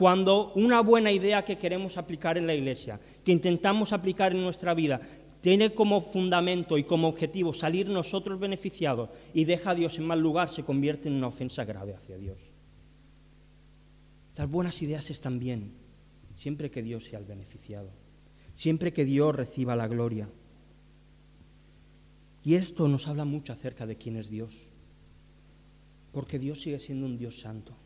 Cuando 0.00 0.54
una 0.54 0.80
buena 0.80 1.12
idea 1.12 1.44
que 1.44 1.58
queremos 1.58 1.98
aplicar 1.98 2.38
en 2.38 2.46
la 2.46 2.54
iglesia, 2.54 2.98
que 3.22 3.32
intentamos 3.32 3.92
aplicar 3.92 4.32
en 4.32 4.40
nuestra 4.40 4.72
vida, 4.72 4.98
tiene 5.42 5.74
como 5.74 6.00
fundamento 6.00 6.78
y 6.78 6.84
como 6.84 7.06
objetivo 7.06 7.52
salir 7.52 7.86
nosotros 7.86 8.40
beneficiados 8.40 9.10
y 9.34 9.44
deja 9.44 9.72
a 9.72 9.74
Dios 9.74 9.98
en 9.98 10.06
mal 10.06 10.18
lugar, 10.18 10.48
se 10.48 10.62
convierte 10.62 11.08
en 11.08 11.16
una 11.16 11.26
ofensa 11.26 11.66
grave 11.66 11.92
hacia 11.92 12.16
Dios. 12.16 12.38
Las 14.36 14.48
buenas 14.48 14.80
ideas 14.80 15.10
están 15.10 15.38
bien, 15.38 15.74
siempre 16.34 16.70
que 16.70 16.82
Dios 16.82 17.04
sea 17.04 17.18
el 17.18 17.26
beneficiado, 17.26 17.90
siempre 18.54 18.94
que 18.94 19.04
Dios 19.04 19.36
reciba 19.36 19.76
la 19.76 19.86
gloria. 19.86 20.30
Y 22.42 22.54
esto 22.54 22.88
nos 22.88 23.06
habla 23.06 23.26
mucho 23.26 23.52
acerca 23.52 23.84
de 23.84 23.96
quién 23.96 24.16
es 24.16 24.30
Dios, 24.30 24.70
porque 26.10 26.38
Dios 26.38 26.62
sigue 26.62 26.78
siendo 26.78 27.04
un 27.04 27.18
Dios 27.18 27.38
santo. 27.38 27.76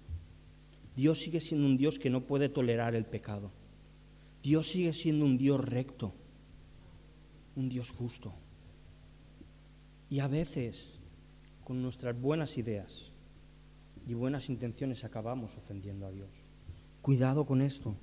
Dios 0.96 1.20
sigue 1.20 1.40
siendo 1.40 1.66
un 1.66 1.76
Dios 1.76 1.98
que 1.98 2.10
no 2.10 2.26
puede 2.26 2.48
tolerar 2.48 2.94
el 2.94 3.04
pecado. 3.04 3.50
Dios 4.42 4.68
sigue 4.68 4.92
siendo 4.92 5.24
un 5.24 5.38
Dios 5.38 5.64
recto 5.64 6.14
un 7.56 7.68
Dios 7.68 7.90
justo. 7.90 8.32
Y 10.10 10.20
a 10.20 10.28
veces, 10.28 10.98
con 11.62 11.82
nuestras 11.82 12.18
buenas 12.20 12.58
ideas 12.58 13.10
y 14.06 14.14
buenas 14.14 14.48
intenciones, 14.48 15.04
acabamos 15.04 15.56
ofendiendo 15.56 16.06
a 16.06 16.10
Dios. 16.10 16.30
Cuidado 17.02 17.46
con 17.46 17.62
esto. 17.62 17.94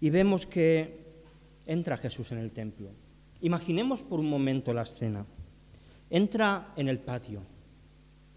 Y 0.00 0.10
vemos 0.10 0.46
que 0.46 1.00
entra 1.66 1.96
Jesús 1.96 2.32
en 2.32 2.38
el 2.38 2.52
templo. 2.52 2.90
Imaginemos 3.40 4.02
por 4.02 4.20
un 4.20 4.28
momento 4.28 4.72
la 4.72 4.82
escena. 4.82 5.24
Entra 6.10 6.72
en 6.76 6.88
el 6.88 6.98
patio. 6.98 7.40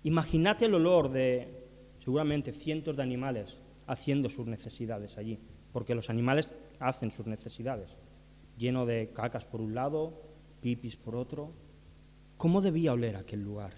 Imagínate 0.03 0.65
el 0.65 0.75
olor 0.75 1.11
de 1.11 1.64
seguramente 2.05 2.53
cientos 2.53 2.95
de 2.95 3.03
animales 3.03 3.57
haciendo 3.87 4.29
sus 4.29 4.47
necesidades 4.47 5.17
allí, 5.17 5.39
porque 5.73 5.95
los 5.95 6.09
animales 6.09 6.55
hacen 6.79 7.11
sus 7.11 7.25
necesidades 7.25 7.97
lleno 8.57 8.85
de 8.85 9.11
cacas 9.13 9.45
por 9.45 9.61
un 9.61 9.75
lado, 9.75 10.21
pipis 10.61 10.95
por 10.95 11.15
otro. 11.15 11.51
¿Cómo 12.37 12.61
debía 12.61 12.93
oler 12.93 13.15
aquel 13.15 13.41
lugar? 13.41 13.73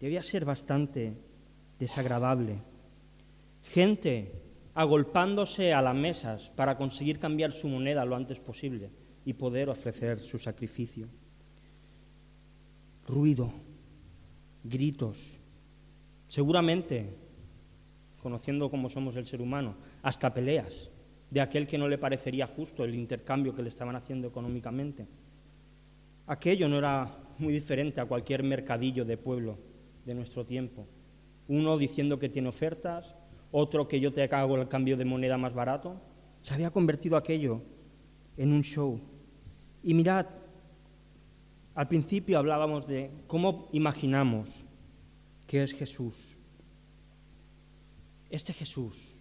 Debía 0.00 0.22
ser 0.22 0.44
bastante 0.44 1.16
desagradable. 1.78 2.58
Gente 3.62 4.32
agolpándose 4.74 5.72
a 5.72 5.80
las 5.82 5.94
mesas 5.94 6.50
para 6.50 6.76
conseguir 6.76 7.18
cambiar 7.18 7.52
su 7.52 7.68
moneda 7.68 8.04
lo 8.04 8.16
antes 8.16 8.40
posible 8.40 8.90
y 9.24 9.34
poder 9.34 9.70
ofrecer 9.70 10.20
su 10.20 10.38
sacrificio. 10.38 11.08
Ruido, 13.06 13.52
gritos, 14.64 15.40
seguramente, 16.34 17.14
conociendo 18.20 18.68
cómo 18.68 18.88
somos 18.88 19.14
el 19.14 19.24
ser 19.24 19.40
humano, 19.40 19.76
hasta 20.02 20.34
peleas 20.34 20.90
de 21.30 21.40
aquel 21.40 21.68
que 21.68 21.78
no 21.78 21.86
le 21.86 21.96
parecería 21.96 22.48
justo 22.48 22.82
el 22.82 22.96
intercambio 22.96 23.54
que 23.54 23.62
le 23.62 23.68
estaban 23.68 23.94
haciendo 23.94 24.26
económicamente. 24.26 25.06
Aquello 26.26 26.68
no 26.68 26.78
era 26.78 27.08
muy 27.38 27.52
diferente 27.52 28.00
a 28.00 28.06
cualquier 28.06 28.42
mercadillo 28.42 29.04
de 29.04 29.16
pueblo 29.16 29.58
de 30.04 30.12
nuestro 30.12 30.44
tiempo. 30.44 30.88
Uno 31.46 31.78
diciendo 31.78 32.18
que 32.18 32.28
tiene 32.28 32.48
ofertas, 32.48 33.14
otro 33.52 33.86
que 33.86 34.00
yo 34.00 34.12
te 34.12 34.24
hago 34.24 34.56
el 34.56 34.66
cambio 34.66 34.96
de 34.96 35.04
moneda 35.04 35.38
más 35.38 35.54
barato. 35.54 36.00
Se 36.40 36.52
había 36.52 36.72
convertido 36.72 37.16
aquello 37.16 37.62
en 38.36 38.52
un 38.52 38.62
show. 38.62 39.00
Y 39.84 39.94
mirad, 39.94 40.26
al 41.76 41.86
principio 41.86 42.40
hablábamos 42.40 42.88
de 42.88 43.12
cómo 43.28 43.68
imaginamos 43.70 44.63
que 45.46 45.62
es 45.62 45.72
Jesús. 45.72 46.36
Este 48.30 48.52
Jesús, 48.52 49.14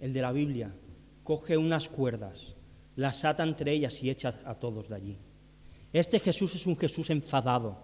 el 0.00 0.12
de 0.12 0.22
la 0.22 0.32
Biblia, 0.32 0.74
coge 1.22 1.56
unas 1.56 1.88
cuerdas, 1.88 2.54
las 2.96 3.24
ata 3.24 3.42
entre 3.42 3.72
ellas 3.72 4.02
y 4.02 4.10
echa 4.10 4.40
a 4.44 4.54
todos 4.54 4.88
de 4.88 4.94
allí. 4.94 5.18
Este 5.92 6.20
Jesús 6.20 6.54
es 6.54 6.66
un 6.66 6.76
Jesús 6.76 7.10
enfadado, 7.10 7.78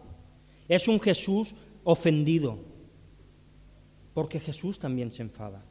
es 0.69 0.87
un 0.89 1.01
Jesús 1.01 1.55
ofendido, 1.85 2.59
porque 4.15 4.41
Jesús 4.41 4.79
también 4.79 5.11
se 5.13 5.23
enfada, 5.23 5.65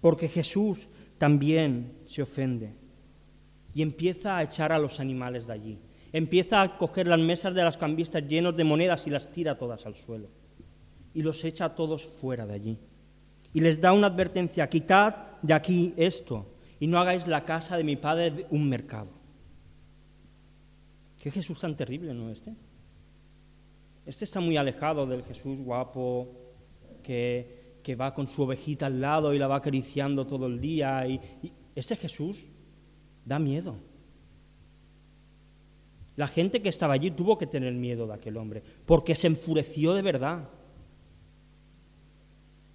porque 0.00 0.28
Jesús 0.28 0.88
también 1.18 1.98
se 2.06 2.22
ofende 2.22 2.74
y 3.74 3.82
empieza 3.82 4.36
a 4.36 4.42
echar 4.42 4.72
a 4.72 4.78
los 4.78 5.00
animales 5.00 5.46
de 5.46 5.52
allí. 5.52 5.78
Empieza 6.12 6.62
a 6.62 6.76
coger 6.76 7.06
las 7.06 7.20
mesas 7.20 7.54
de 7.54 7.62
las 7.62 7.76
cambistas 7.76 8.26
llenos 8.26 8.56
de 8.56 8.64
monedas 8.64 9.06
y 9.06 9.10
las 9.10 9.30
tira 9.30 9.58
todas 9.58 9.86
al 9.86 9.96
suelo. 9.96 10.28
Y 11.14 11.22
los 11.22 11.44
echa 11.44 11.66
a 11.66 11.74
todos 11.74 12.06
fuera 12.06 12.46
de 12.46 12.54
allí. 12.54 12.78
Y 13.52 13.60
les 13.60 13.80
da 13.80 13.92
una 13.92 14.06
advertencia, 14.06 14.68
quitad 14.68 15.40
de 15.42 15.54
aquí 15.54 15.92
esto, 15.96 16.46
y 16.78 16.86
no 16.86 16.98
hagáis 16.98 17.26
la 17.26 17.44
casa 17.44 17.76
de 17.76 17.84
mi 17.84 17.96
padre 17.96 18.46
un 18.50 18.68
mercado. 18.68 19.10
Qué 21.18 21.30
Jesús 21.30 21.60
tan 21.60 21.76
terrible, 21.76 22.14
¿no 22.14 22.30
este? 22.30 22.54
Este 24.06 24.24
está 24.24 24.40
muy 24.40 24.56
alejado 24.56 25.06
del 25.06 25.22
Jesús 25.22 25.60
guapo 25.60 26.28
que, 27.02 27.80
que 27.82 27.94
va 27.94 28.14
con 28.14 28.26
su 28.26 28.42
ovejita 28.42 28.86
al 28.86 29.00
lado 29.00 29.34
y 29.34 29.38
la 29.38 29.46
va 29.46 29.56
acariciando 29.56 30.26
todo 30.26 30.46
el 30.46 30.60
día. 30.60 31.06
Y, 31.06 31.20
y 31.42 31.52
este 31.74 31.96
Jesús 31.96 32.46
da 33.24 33.38
miedo. 33.38 33.76
La 36.16 36.26
gente 36.26 36.62
que 36.62 36.68
estaba 36.70 36.94
allí 36.94 37.10
tuvo 37.10 37.36
que 37.36 37.46
tener 37.46 37.72
miedo 37.74 38.06
de 38.06 38.14
aquel 38.14 38.36
hombre, 38.36 38.62
porque 38.86 39.14
se 39.14 39.26
enfureció 39.26 39.94
de 39.94 40.02
verdad. 40.02 40.48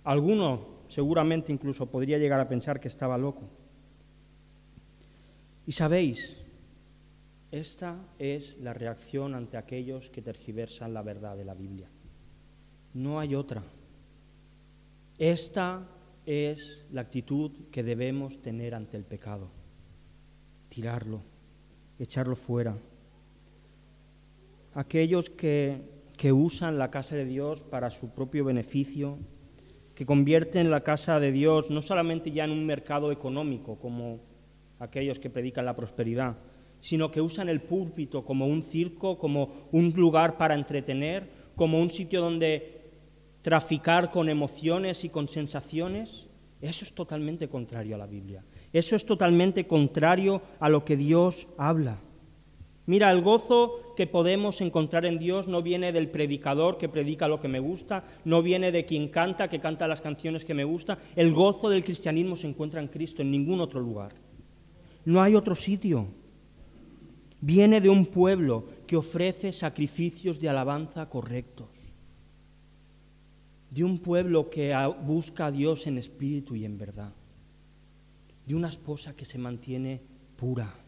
Alguno 0.06 0.86
seguramente 0.88 1.52
incluso 1.52 1.88
podría 1.88 2.18
llegar 2.18 2.40
a 2.40 2.48
pensar 2.48 2.80
que 2.80 2.88
estaba 2.88 3.18
loco. 3.18 3.50
Y 5.66 5.72
sabéis, 5.72 6.46
esta 7.52 7.98
es 8.20 8.56
la 8.60 8.74
reacción 8.74 9.34
ante 9.34 9.58
aquellos 9.58 10.10
que 10.10 10.22
tergiversan 10.22 10.94
la 10.94 11.02
verdad 11.02 11.36
de 11.36 11.46
la 11.46 11.56
Biblia. 11.56 11.90
No 12.94 13.20
hay 13.20 13.34
otra. 13.34 13.64
Esta 15.18 15.88
es 16.26 16.86
la 16.92 17.02
actitud 17.02 17.52
que 17.72 17.82
debemos 17.84 18.42
tener 18.42 18.76
ante 18.76 18.98
el 18.98 19.06
pecado. 19.06 19.50
Tirarlo, 20.70 21.22
echarlo 21.98 22.36
fuera. 22.36 22.78
Aquellos 24.76 25.32
que, 25.32 25.82
que 26.16 26.32
usan 26.32 26.78
la 26.78 26.92
casa 26.92 27.16
de 27.16 27.26
Dios 27.26 27.64
para 27.64 27.90
su 27.90 28.10
propio 28.10 28.46
beneficio, 28.46 29.18
que 29.96 30.06
convierten 30.06 30.70
la 30.70 30.82
casa 30.82 31.20
de 31.20 31.32
Dios 31.32 31.70
no 31.70 31.82
solamente 31.82 32.32
ya 32.32 32.44
en 32.44 32.52
un 32.52 32.66
mercado 32.66 33.12
económico, 33.12 33.78
como 33.78 34.20
aquellos 34.80 35.20
que 35.20 35.30
predican 35.30 35.66
la 35.66 35.76
prosperidad, 35.76 36.38
sino 36.82 37.10
que 37.10 37.22
usan 37.22 37.48
el 37.48 37.62
púlpito 37.62 38.26
como 38.26 38.46
un 38.46 38.62
circo, 38.62 39.18
como 39.18 39.50
un 39.72 39.94
lugar 39.96 40.38
para 40.38 40.54
entretener, 40.54 41.30
como 41.56 41.80
un 41.80 41.90
sitio 41.90 42.22
donde 42.22 42.92
traficar 43.42 44.12
con 44.12 44.28
emociones 44.28 45.04
y 45.06 45.10
con 45.10 45.30
sensaciones, 45.30 46.28
eso 46.62 46.84
es 46.84 46.94
totalmente 46.94 47.48
contrario 47.48 47.96
a 47.96 48.00
la 48.00 48.08
Biblia. 48.08 48.44
Eso 48.74 48.96
es 48.96 49.06
totalmente 49.06 49.68
contrario 49.68 50.42
a 50.60 50.68
lo 50.70 50.84
que 50.84 50.98
Dios 50.98 51.48
habla. 51.58 52.00
Mira, 52.86 53.12
el 53.12 53.22
gozo 53.22 53.85
que 53.96 54.08
podemos 54.08 54.62
encontrar 54.62 55.06
en 55.06 55.18
Dios 55.18 55.48
no 55.48 55.62
viene 55.62 55.92
del 55.92 56.10
predicador 56.10 56.78
que 56.78 56.90
predica 56.90 57.28
lo 57.28 57.40
que 57.40 57.48
me 57.48 57.60
gusta, 57.60 58.06
no 58.24 58.42
viene 58.42 58.72
de 58.72 58.86
quien 58.86 59.08
canta, 59.08 59.50
que 59.50 59.60
canta 59.60 59.88
las 59.88 60.02
canciones 60.02 60.46
que 60.46 60.54
me 60.54 60.64
gusta. 60.64 61.00
El 61.16 61.34
gozo 61.34 61.70
del 61.70 61.84
cristianismo 61.84 62.36
se 62.36 62.48
encuentra 62.48 62.82
en 62.82 62.88
Cristo, 62.88 63.22
en 63.22 63.32
ningún 63.32 63.62
otro 63.62 63.80
lugar. 63.80 64.14
No 65.06 65.22
hay 65.22 65.36
otro 65.36 65.56
sitio. 65.56 66.08
Viene 67.42 67.80
de 67.80 67.90
un 67.90 68.06
pueblo 68.06 68.66
que 68.88 68.98
ofrece 68.98 69.54
sacrificios 69.54 70.40
de 70.40 70.50
alabanza 70.50 71.10
correctos. 71.10 71.70
De 73.70 73.84
un 73.84 74.00
pueblo 74.00 74.50
que 74.50 74.76
busca 75.04 75.48
a 75.48 75.52
Dios 75.52 75.86
en 75.86 75.98
espíritu 75.98 76.56
y 76.56 76.66
en 76.66 76.78
verdad. 76.78 77.14
De 78.46 78.56
una 78.56 78.70
esposa 78.70 79.16
que 79.16 79.26
se 79.26 79.38
mantiene 79.38 80.02
pura. 80.36 80.85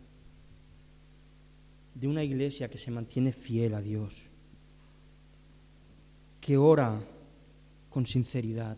De 1.98 2.08
una 2.08 2.24
iglesia 2.24 2.70
que 2.70 2.78
se 2.78 2.92
mantiene 2.92 3.34
fiel 3.34 3.74
a 3.74 3.82
Dios. 3.82 4.30
Que 6.40 6.58
ora 6.58 7.02
con 7.90 8.06
sinceridad. 8.06 8.78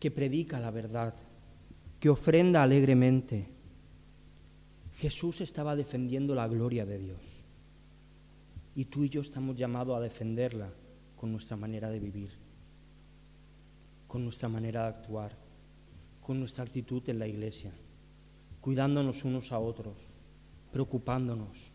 Que 0.00 0.10
predica 0.10 0.58
la 0.58 0.70
verdad. 0.70 1.14
Que 2.00 2.08
ofrenda 2.08 2.62
alegremente 2.62 3.52
Jesús 5.02 5.40
estaba 5.40 5.74
defendiendo 5.74 6.34
la 6.34 6.46
gloria 6.46 6.86
de 6.86 6.98
Dios. 6.98 7.20
Y 8.74 8.84
tú 8.84 9.04
y 9.04 9.08
yo 9.08 9.20
estamos 9.20 9.56
llamados 9.56 9.96
a 9.96 10.00
defenderla 10.00 10.72
con 11.16 11.32
nuestra 11.32 11.56
manera 11.56 11.90
de 11.90 11.98
vivir, 11.98 12.30
con 14.06 14.24
nuestra 14.24 14.48
manera 14.48 14.82
de 14.82 14.88
actuar, 14.88 15.36
con 16.20 16.38
nuestra 16.38 16.64
actitud 16.64 17.02
en 17.08 17.18
la 17.18 17.26
iglesia, 17.26 17.72
cuidándonos 18.60 19.24
unos 19.24 19.52
a 19.52 19.58
otros, 19.58 19.96
preocupándonos 20.72 21.70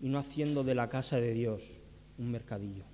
y 0.00 0.08
no 0.08 0.18
haciendo 0.18 0.62
de 0.62 0.74
la 0.74 0.88
casa 0.88 1.16
de 1.16 1.32
Dios 1.32 1.62
un 2.18 2.30
mercadillo. 2.30 2.84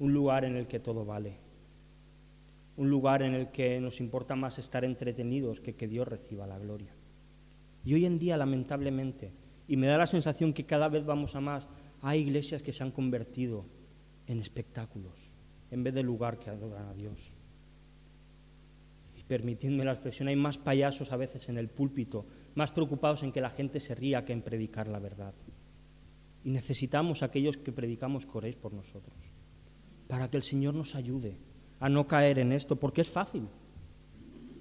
un 0.00 0.12
lugar 0.12 0.44
en 0.44 0.56
el 0.56 0.66
que 0.66 0.80
todo 0.80 1.04
vale, 1.04 1.36
un 2.76 2.90
lugar 2.90 3.22
en 3.22 3.34
el 3.34 3.50
que 3.52 3.80
nos 3.80 4.00
importa 4.00 4.34
más 4.34 4.58
estar 4.58 4.84
entretenidos 4.84 5.60
que 5.60 5.76
que 5.76 5.86
Dios 5.86 6.08
reciba 6.08 6.48
la 6.48 6.58
gloria. 6.58 6.92
Y 7.84 7.94
hoy 7.94 8.04
en 8.04 8.18
día, 8.18 8.36
lamentablemente, 8.36 9.32
y 9.68 9.76
me 9.76 9.86
da 9.86 9.96
la 9.96 10.08
sensación 10.08 10.52
que 10.52 10.66
cada 10.66 10.88
vez 10.88 11.04
vamos 11.04 11.36
a 11.36 11.40
más, 11.40 11.68
hay 12.02 12.20
iglesias 12.20 12.62
que 12.62 12.72
se 12.72 12.82
han 12.82 12.90
convertido 12.90 13.64
en 14.26 14.40
espectáculos 14.40 15.30
en 15.70 15.82
vez 15.82 15.94
de 15.94 16.02
lugar 16.02 16.38
que 16.38 16.50
adoran 16.50 16.88
a 16.88 16.94
Dios. 16.94 17.32
Permitidme 19.28 19.84
la 19.84 19.92
expresión, 19.92 20.28
hay 20.28 20.36
más 20.36 20.58
payasos 20.58 21.10
a 21.10 21.16
veces 21.16 21.48
en 21.48 21.56
el 21.56 21.68
púlpito, 21.68 22.26
más 22.54 22.72
preocupados 22.72 23.22
en 23.22 23.32
que 23.32 23.40
la 23.40 23.50
gente 23.50 23.80
se 23.80 23.94
ría 23.94 24.24
que 24.24 24.32
en 24.32 24.42
predicar 24.42 24.88
la 24.88 24.98
verdad. 24.98 25.32
Y 26.44 26.50
necesitamos 26.50 27.22
a 27.22 27.26
aquellos 27.26 27.56
que 27.56 27.72
predicamos 27.72 28.26
coréis 28.26 28.56
por 28.56 28.74
nosotros, 28.74 29.16
para 30.08 30.30
que 30.30 30.36
el 30.36 30.42
Señor 30.42 30.74
nos 30.74 30.94
ayude 30.94 31.38
a 31.80 31.88
no 31.88 32.06
caer 32.06 32.38
en 32.38 32.52
esto, 32.52 32.76
porque 32.76 33.00
es 33.00 33.08
fácil. 33.08 33.48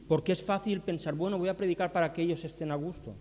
Porque 0.08 0.32
es 0.32 0.42
fácil 0.42 0.82
pensar, 0.82 1.14
bueno, 1.14 1.38
voy 1.38 1.50
a 1.50 1.58
predicar 1.58 1.92
para 1.92 2.14
que 2.14 2.22
ellos 2.22 2.46
estén 2.46 2.72
a 2.72 2.76
gusto, 2.76 3.16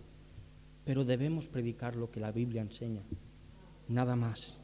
pero 0.85 1.03
debemos 1.03 1.47
predicar 1.47 1.95
lo 1.95 2.09
que 2.09 2.21
la 2.21 2.31
Biblia 2.31 2.61
enseña, 2.61 3.01
nada 3.89 4.15
más. 4.15 4.61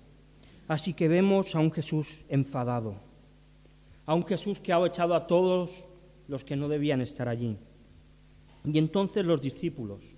Así 0.69 0.93
que 0.93 1.07
vemos 1.07 1.55
a 1.55 1.59
un 1.59 1.71
Jesús 1.71 2.21
enfadado, 2.29 2.95
a 4.05 4.13
un 4.13 4.25
Jesús 4.25 4.59
que 4.59 4.71
ha 4.71 4.85
echado 4.85 5.15
a 5.15 5.27
todos 5.27 5.88
los 6.29 6.45
que 6.45 6.55
no 6.55 6.69
debían 6.69 7.01
estar 7.01 7.27
allí. 7.27 7.57
Y 8.63 8.77
entonces 8.77 9.25
los 9.25 9.41
discípulos, 9.41 10.15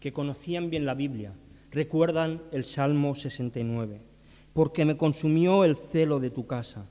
que 0.00 0.12
conocían 0.12 0.68
bien 0.68 0.84
la 0.84 0.94
Biblia, 0.94 1.34
recuerdan 1.70 2.42
el 2.50 2.64
Salmo 2.64 3.14
69, 3.14 4.00
porque 4.52 4.84
me 4.84 4.96
consumió 4.96 5.62
el 5.62 5.76
celo 5.76 6.18
de 6.18 6.30
tu 6.30 6.48
casa, 6.48 6.88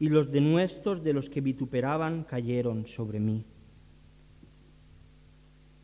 y 0.00 0.08
los 0.08 0.32
denuestos 0.32 1.04
de 1.04 1.12
los 1.12 1.28
que 1.28 1.40
vituperaban 1.40 2.24
cayeron 2.24 2.86
sobre 2.86 3.20
mí 3.20 3.44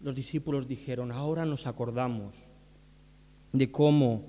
los 0.04 0.14
discípulos 0.14 0.68
dijeron, 0.68 1.10
ahora 1.10 1.46
nos 1.46 1.66
acordamos 1.66 2.34
de 3.52 3.72
cómo 3.72 4.26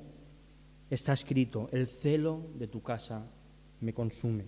está 0.90 1.12
escrito, 1.12 1.68
el 1.74 1.86
celo 1.88 2.48
de 2.56 2.68
tu 2.68 2.82
casa 2.82 3.28
me 3.82 3.94
consume. 3.94 4.46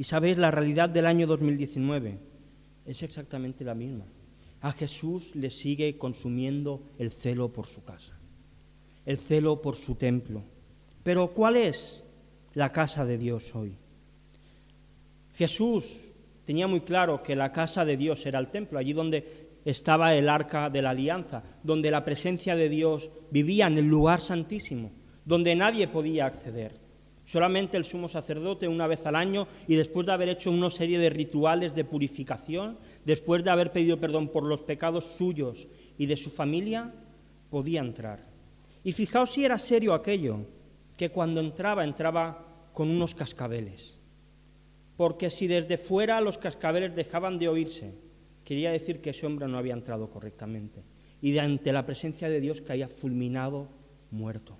Y 0.00 0.04
sabéis, 0.04 0.38
la 0.38 0.50
realidad 0.50 0.88
del 0.88 1.04
año 1.04 1.26
2019 1.26 2.18
es 2.86 3.02
exactamente 3.02 3.64
la 3.64 3.74
misma. 3.74 4.06
A 4.62 4.72
Jesús 4.72 5.36
le 5.36 5.50
sigue 5.50 5.98
consumiendo 5.98 6.80
el 6.98 7.10
celo 7.10 7.52
por 7.52 7.66
su 7.66 7.84
casa, 7.84 8.18
el 9.04 9.18
celo 9.18 9.60
por 9.60 9.76
su 9.76 9.96
templo. 9.96 10.42
Pero 11.02 11.34
¿cuál 11.34 11.58
es 11.58 12.02
la 12.54 12.70
casa 12.70 13.04
de 13.04 13.18
Dios 13.18 13.54
hoy? 13.54 13.76
Jesús 15.34 15.98
tenía 16.46 16.66
muy 16.66 16.80
claro 16.80 17.22
que 17.22 17.36
la 17.36 17.52
casa 17.52 17.84
de 17.84 17.98
Dios 17.98 18.24
era 18.24 18.38
el 18.38 18.48
templo, 18.50 18.78
allí 18.78 18.94
donde 18.94 19.50
estaba 19.66 20.14
el 20.14 20.30
arca 20.30 20.70
de 20.70 20.80
la 20.80 20.90
alianza, 20.90 21.42
donde 21.62 21.90
la 21.90 22.06
presencia 22.06 22.56
de 22.56 22.70
Dios 22.70 23.10
vivía 23.30 23.66
en 23.66 23.76
el 23.76 23.86
lugar 23.86 24.22
santísimo, 24.22 24.92
donde 25.26 25.54
nadie 25.54 25.88
podía 25.88 26.24
acceder. 26.24 26.89
Solamente 27.30 27.76
el 27.76 27.84
sumo 27.84 28.08
sacerdote 28.08 28.66
una 28.66 28.88
vez 28.88 29.06
al 29.06 29.14
año 29.14 29.46
y 29.68 29.76
después 29.76 30.04
de 30.04 30.12
haber 30.12 30.30
hecho 30.30 30.50
una 30.50 30.68
serie 30.68 30.98
de 30.98 31.10
rituales 31.10 31.74
de 31.74 31.84
purificación, 31.84 32.76
después 33.04 33.44
de 33.44 33.50
haber 33.50 33.70
pedido 33.70 34.00
perdón 34.00 34.28
por 34.28 34.44
los 34.44 34.62
pecados 34.62 35.04
suyos 35.16 35.68
y 35.96 36.06
de 36.06 36.16
su 36.16 36.30
familia, 36.30 36.92
podía 37.48 37.82
entrar. 37.82 38.26
Y 38.82 38.90
fijaos 38.90 39.30
si 39.30 39.44
era 39.44 39.60
serio 39.60 39.94
aquello, 39.94 40.38
que 40.96 41.10
cuando 41.10 41.40
entraba 41.40 41.84
entraba 41.84 42.46
con 42.72 42.88
unos 42.90 43.14
cascabeles 43.14 44.00
porque 45.00 45.30
si 45.30 45.46
desde 45.46 45.78
fuera 45.78 46.20
los 46.20 46.36
cascabeles 46.36 46.94
dejaban 46.94 47.38
de 47.38 47.48
oírse, 47.48 47.94
quería 48.44 48.70
decir 48.70 49.00
que 49.00 49.08
ese 49.08 49.24
hombre 49.24 49.48
no 49.48 49.56
había 49.56 49.72
entrado 49.72 50.10
correctamente. 50.10 50.82
Y 51.22 51.30
de 51.30 51.40
ante 51.40 51.72
la 51.72 51.86
presencia 51.86 52.28
de 52.28 52.38
Dios 52.38 52.60
caía 52.60 52.86
fulminado, 52.86 53.70
muerto. 54.10 54.58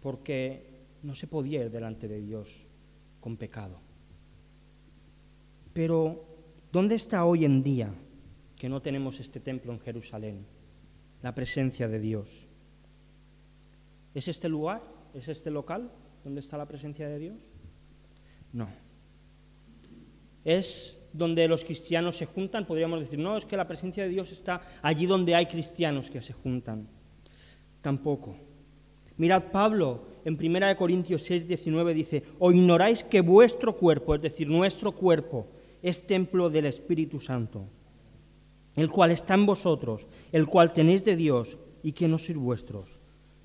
Porque 0.00 0.73
no 1.04 1.14
se 1.14 1.26
podía 1.26 1.62
ir 1.62 1.70
delante 1.70 2.08
de 2.08 2.20
Dios 2.20 2.66
con 3.20 3.36
pecado. 3.36 3.80
Pero, 5.72 6.24
¿dónde 6.72 6.96
está 6.96 7.24
hoy 7.24 7.44
en 7.44 7.62
día 7.62 7.94
que 8.56 8.68
no 8.68 8.82
tenemos 8.82 9.20
este 9.20 9.38
templo 9.38 9.72
en 9.72 9.80
Jerusalén? 9.80 10.46
La 11.22 11.34
presencia 11.34 11.86
de 11.86 12.00
Dios. 12.00 12.48
¿Es 14.14 14.28
este 14.28 14.48
lugar? 14.48 14.82
¿Es 15.14 15.28
este 15.28 15.50
local 15.50 15.90
donde 16.24 16.40
está 16.40 16.58
la 16.58 16.66
presencia 16.66 17.08
de 17.08 17.18
Dios? 17.18 17.36
No 18.52 18.68
es 20.44 21.00
donde 21.12 21.48
los 21.48 21.64
cristianos 21.64 22.16
se 22.16 22.26
juntan, 22.26 22.66
podríamos 22.66 23.00
decir, 23.00 23.18
no, 23.18 23.36
es 23.36 23.46
que 23.46 23.56
la 23.56 23.66
presencia 23.66 24.02
de 24.02 24.10
Dios 24.10 24.30
está 24.30 24.60
allí 24.82 25.06
donde 25.06 25.34
hay 25.34 25.46
cristianos 25.46 26.10
que 26.10 26.20
se 26.20 26.32
juntan. 26.32 26.86
Tampoco. 27.80 28.36
Mirad, 29.16 29.44
Pablo 29.50 30.06
en 30.24 30.38
1 30.40 30.76
Corintios 30.76 31.22
6, 31.22 31.46
19 31.46 31.94
dice, 31.94 32.22
o 32.38 32.50
ignoráis 32.50 33.04
que 33.04 33.20
vuestro 33.20 33.76
cuerpo, 33.76 34.14
es 34.14 34.22
decir, 34.22 34.48
nuestro 34.48 34.92
cuerpo, 34.92 35.46
es 35.82 36.06
templo 36.06 36.48
del 36.48 36.66
Espíritu 36.66 37.20
Santo, 37.20 37.66
el 38.74 38.90
cual 38.90 39.10
está 39.10 39.34
en 39.34 39.44
vosotros, 39.44 40.06
el 40.32 40.46
cual 40.46 40.72
tenéis 40.72 41.04
de 41.04 41.16
Dios 41.16 41.58
y 41.82 41.92
que 41.92 42.08
no 42.08 42.16
sois 42.16 42.38
vuestros. 42.38 42.98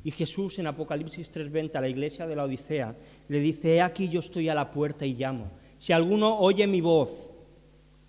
Y 0.04 0.12
Jesús 0.12 0.58
en 0.60 0.68
Apocalipsis 0.68 1.30
3:20 1.30 1.76
a 1.76 1.82
la 1.82 1.90
iglesia 1.90 2.26
de 2.26 2.36
la 2.36 2.46
Odisea 2.46 2.96
le 3.28 3.40
dice, 3.42 3.76
he 3.76 3.82
aquí 3.82 4.08
yo 4.08 4.22
estoy 4.22 4.48
a 4.48 4.56
la 4.56 4.72
puerta 4.72 5.06
y 5.06 5.14
llamo. 5.14 5.52
Si 5.78 5.92
alguno 5.92 6.40
oye 6.40 6.66
mi 6.68 6.80
voz 6.80 7.34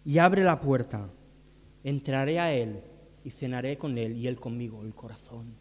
y 0.04 0.18
abre 0.18 0.44
la 0.44 0.61
puerta, 0.61 1.11
entraré 1.83 2.38
a 2.38 2.54
él 2.54 2.80
y 3.24 3.30
cenaré 3.30 3.76
con 3.76 3.98
él 3.98 4.16
y 4.16 4.28
él 4.28 4.38
conmigo, 4.38 4.83
el 4.83 4.94
corazón. 4.94 5.60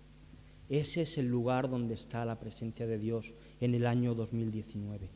Ese 0.70 1.02
es 1.02 1.18
el 1.18 1.28
lugar 1.28 1.68
donde 1.68 1.96
está 1.96 2.24
la 2.26 2.40
presencia 2.40 2.86
de 2.86 3.00
Dios 3.00 3.34
en 3.60 3.74
el 3.74 3.88
año 3.88 4.14
2019. 4.14 5.10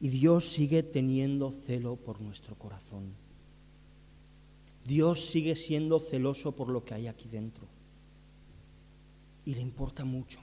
Y 0.00 0.08
Dios 0.10 0.44
sigue 0.48 0.82
teniendo 0.82 1.50
celo 1.50 1.96
por 1.96 2.20
nuestro 2.20 2.54
corazón. 2.56 3.14
Dios 4.84 5.26
sigue 5.26 5.56
siendo 5.56 5.98
celoso 5.98 6.52
por 6.52 6.68
lo 6.68 6.84
que 6.84 6.94
hay 6.94 7.08
aquí 7.08 7.28
dentro. 7.28 7.66
Y 9.44 9.54
le 9.54 9.62
importa 9.62 10.04
mucho, 10.04 10.40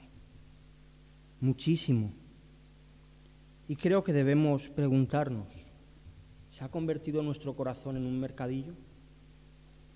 muchísimo. 1.40 2.12
Y 3.68 3.76
creo 3.76 4.02
que 4.02 4.12
debemos 4.12 4.68
preguntarnos, 4.68 5.48
¿se 6.50 6.64
ha 6.64 6.70
convertido 6.70 7.22
nuestro 7.22 7.54
corazón 7.54 7.96
en 7.96 8.04
un 8.04 8.18
mercadillo 8.18 8.74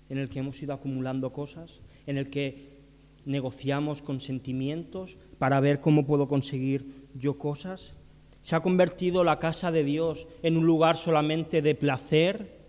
en 0.09 0.17
el 0.17 0.29
que 0.29 0.39
hemos 0.39 0.61
ido 0.61 0.73
acumulando 0.73 1.31
cosas, 1.31 1.79
en 2.05 2.17
el 2.17 2.29
que 2.29 2.80
negociamos 3.25 4.01
con 4.01 4.21
sentimientos 4.21 5.17
para 5.37 5.59
ver 5.59 5.79
cómo 5.79 6.05
puedo 6.05 6.27
conseguir 6.27 7.07
yo 7.13 7.37
cosas? 7.37 7.95
¿Se 8.41 8.55
ha 8.55 8.61
convertido 8.61 9.23
la 9.23 9.39
casa 9.39 9.71
de 9.71 9.83
Dios 9.83 10.27
en 10.41 10.57
un 10.57 10.65
lugar 10.65 10.97
solamente 10.97 11.61
de 11.61 11.75
placer, 11.75 12.59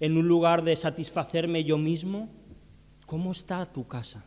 en 0.00 0.16
un 0.16 0.28
lugar 0.28 0.62
de 0.62 0.76
satisfacerme 0.76 1.64
yo 1.64 1.78
mismo? 1.78 2.28
¿Cómo 3.06 3.32
está 3.32 3.66
tu 3.72 3.86
casa? 3.86 4.24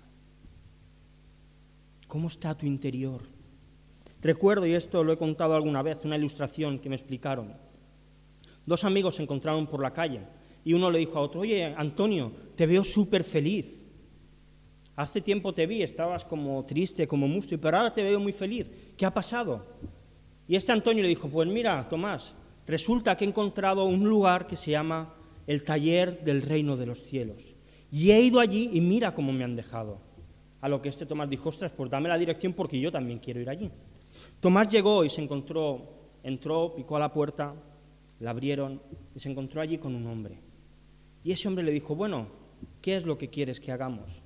¿Cómo 2.07 2.27
está 2.27 2.57
tu 2.57 2.65
interior? 2.65 3.21
Recuerdo, 4.21 4.65
y 4.65 4.73
esto 4.73 5.03
lo 5.03 5.13
he 5.13 5.17
contado 5.17 5.55
alguna 5.55 5.81
vez, 5.81 6.03
una 6.03 6.17
ilustración 6.17 6.79
que 6.79 6.89
me 6.89 6.95
explicaron. 6.95 7.53
Dos 8.65 8.83
amigos 8.83 9.15
se 9.15 9.23
encontraron 9.23 9.67
por 9.67 9.81
la 9.81 9.93
calle 9.93 10.21
y 10.65 10.73
uno 10.73 10.91
le 10.91 10.99
dijo 10.99 11.17
a 11.17 11.21
otro, 11.21 11.41
oye, 11.41 11.65
Antonio, 11.77 12.31
te 12.55 12.65
veo 12.65 12.83
súper 12.83 13.23
feliz. 13.23 13.78
Hace 14.99 15.21
tiempo 15.21 15.53
te 15.53 15.65
vi, 15.65 15.81
estabas 15.81 16.25
como 16.25 16.65
triste, 16.65 17.07
como 17.07 17.25
musto, 17.25 17.57
pero 17.57 17.77
ahora 17.77 17.93
te 17.93 18.03
veo 18.03 18.19
muy 18.19 18.33
feliz. 18.33 18.67
¿Qué 18.97 19.05
ha 19.05 19.13
pasado? 19.13 19.65
Y 20.45 20.57
este 20.57 20.73
Antonio 20.73 21.01
le 21.01 21.07
dijo, 21.07 21.29
pues 21.29 21.47
mira, 21.47 21.87
Tomás, 21.87 22.35
resulta 22.67 23.15
que 23.15 23.23
he 23.23 23.27
encontrado 23.29 23.85
un 23.85 24.09
lugar 24.09 24.45
que 24.45 24.57
se 24.57 24.71
llama 24.71 25.15
el 25.47 25.63
taller 25.63 26.21
del 26.25 26.41
reino 26.41 26.75
de 26.75 26.85
los 26.85 27.01
cielos. 27.01 27.55
Y 27.89 28.11
he 28.11 28.19
ido 28.19 28.41
allí 28.41 28.71
y 28.73 28.81
mira 28.81 29.13
cómo 29.13 29.31
me 29.31 29.45
han 29.45 29.55
dejado. 29.55 30.01
A 30.59 30.67
lo 30.67 30.81
que 30.81 30.89
este 30.89 31.05
Tomás 31.05 31.29
dijo, 31.29 31.47
ostras, 31.47 31.71
pues 31.71 31.89
dame 31.89 32.09
la 32.09 32.17
dirección 32.17 32.51
porque 32.51 32.77
yo 32.77 32.91
también 32.91 33.19
quiero 33.19 33.39
ir 33.39 33.49
allí. 33.49 33.71
Tomás 34.41 34.67
llegó 34.67 35.05
y 35.05 35.09
se 35.09 35.21
encontró, 35.21 35.93
entró, 36.23 36.75
picó 36.75 36.97
a 36.97 36.99
la 36.99 37.13
puerta, 37.13 37.55
la 38.19 38.31
abrieron 38.31 38.81
y 39.15 39.19
se 39.21 39.29
encontró 39.29 39.61
allí 39.61 39.77
con 39.77 39.95
un 39.95 40.05
hombre. 40.07 40.41
Y 41.23 41.31
ese 41.31 41.47
hombre 41.47 41.63
le 41.63 41.71
dijo, 41.71 41.95
bueno, 41.95 42.27
¿qué 42.81 42.97
es 42.97 43.05
lo 43.05 43.17
que 43.17 43.29
quieres 43.29 43.61
que 43.61 43.71
hagamos? 43.71 44.23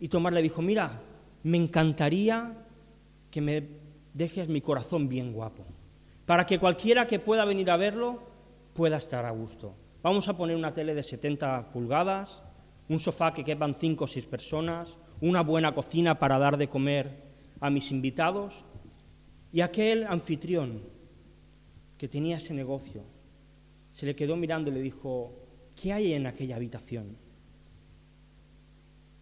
Y 0.00 0.08
Tomás 0.08 0.32
le 0.32 0.42
dijo, 0.42 0.62
mira, 0.62 1.00
me 1.42 1.56
encantaría 1.56 2.54
que 3.30 3.40
me 3.40 3.68
dejes 4.12 4.48
mi 4.48 4.60
corazón 4.60 5.08
bien 5.08 5.32
guapo, 5.32 5.64
para 6.26 6.46
que 6.46 6.58
cualquiera 6.58 7.06
que 7.06 7.18
pueda 7.18 7.44
venir 7.44 7.70
a 7.70 7.76
verlo 7.76 8.22
pueda 8.74 8.96
estar 8.96 9.24
a 9.24 9.30
gusto. 9.30 9.74
Vamos 10.02 10.28
a 10.28 10.36
poner 10.36 10.56
una 10.56 10.74
tele 10.74 10.94
de 10.94 11.02
70 11.02 11.72
pulgadas, 11.72 12.42
un 12.88 13.00
sofá 13.00 13.32
que 13.32 13.44
quepan 13.44 13.74
5 13.74 14.04
o 14.04 14.06
6 14.06 14.26
personas, 14.26 14.96
una 15.20 15.42
buena 15.42 15.74
cocina 15.74 16.18
para 16.18 16.38
dar 16.38 16.56
de 16.58 16.68
comer 16.68 17.24
a 17.60 17.70
mis 17.70 17.90
invitados 17.90 18.64
Y 19.54 19.60
aquel 19.60 20.04
anfitrión 20.08 20.82
que 21.96 22.08
tenía 22.08 22.38
ese 22.38 22.52
negocio 22.52 23.02
se 23.92 24.04
le 24.04 24.16
quedó 24.16 24.34
mirando 24.34 24.68
y 24.68 24.74
le 24.74 24.82
dijo, 24.82 25.32
¿qué 25.80 25.92
hay 25.92 26.12
en 26.12 26.26
aquella 26.26 26.56
habitación? 26.56 27.16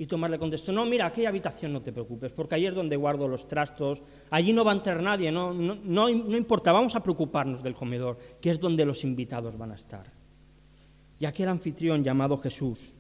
Y 0.03 0.07
Tomás 0.07 0.33
le 0.33 0.39
contestó, 0.41 0.73
no, 0.73 0.85
mira, 0.85 1.07
aquella 1.07 1.29
habitación 1.29 1.73
no 1.73 1.81
te 1.81 1.93
preocupes, 1.93 2.33
porque 2.33 2.57
ahí 2.57 2.67
es 2.67 2.75
donde 2.75 2.97
guardo 2.97 3.29
los 3.29 3.47
trastos, 3.47 4.03
allí 4.31 4.53
no 4.53 4.65
va 4.65 4.73
a 4.73 4.75
entrar 4.75 5.01
nadie, 5.01 5.31
no, 5.31 5.55
no, 5.55 5.77
no, 5.77 6.11
no 6.11 6.37
importa, 6.37 6.73
vamos 6.73 6.97
a 6.97 7.03
preocuparnos 7.05 7.63
del 7.63 7.77
comedor, 7.77 8.19
que 8.41 8.51
es 8.51 8.59
donde 8.59 8.85
los 8.85 9.05
invitados 9.05 9.57
van 9.57 9.71
a 9.71 9.77
estar. 9.77 10.13
Y 11.21 11.25
aquel 11.25 11.49
anfitrión 11.49 12.03
llamado 12.03 12.37
Jesús 12.39 12.95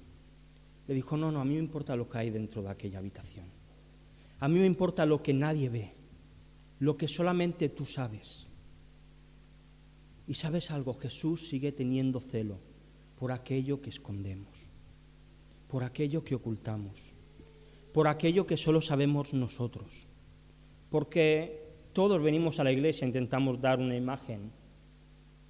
le 0.86 0.94
dijo, 0.94 1.16
no, 1.16 1.32
no, 1.32 1.40
a 1.40 1.44
mí 1.44 1.54
me 1.54 1.58
importa 1.58 1.96
lo 1.96 2.08
que 2.08 2.18
hay 2.18 2.30
dentro 2.30 2.62
de 2.62 2.70
aquella 2.70 2.98
habitación. 2.98 3.46
A 4.38 4.46
mí 4.46 4.60
me 4.60 4.66
importa 4.66 5.04
lo 5.04 5.20
que 5.24 5.34
nadie 5.34 5.70
ve, 5.70 5.94
lo 6.78 6.96
que 6.96 7.08
solamente 7.08 7.68
tú 7.70 7.84
sabes. 7.84 8.46
Y 10.28 10.34
sabes 10.34 10.70
algo, 10.70 10.94
Jesús 10.94 11.48
sigue 11.48 11.72
teniendo 11.72 12.20
celo 12.20 12.60
por 13.18 13.32
aquello 13.32 13.82
que 13.82 13.90
escondemos, 13.90 14.51
por 15.72 15.84
aquello 15.84 16.22
que 16.22 16.34
ocultamos, 16.34 17.14
por 17.94 18.06
aquello 18.06 18.46
que 18.46 18.58
solo 18.58 18.82
sabemos 18.82 19.32
nosotros. 19.32 20.06
Porque 20.90 21.64
todos 21.94 22.22
venimos 22.22 22.60
a 22.60 22.64
la 22.64 22.72
iglesia 22.72 23.06
e 23.06 23.08
intentamos 23.08 23.56
dar 23.56 23.80
una 23.80 23.96
imagen 23.96 24.52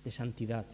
de 0.04 0.12
santidad. 0.12 0.64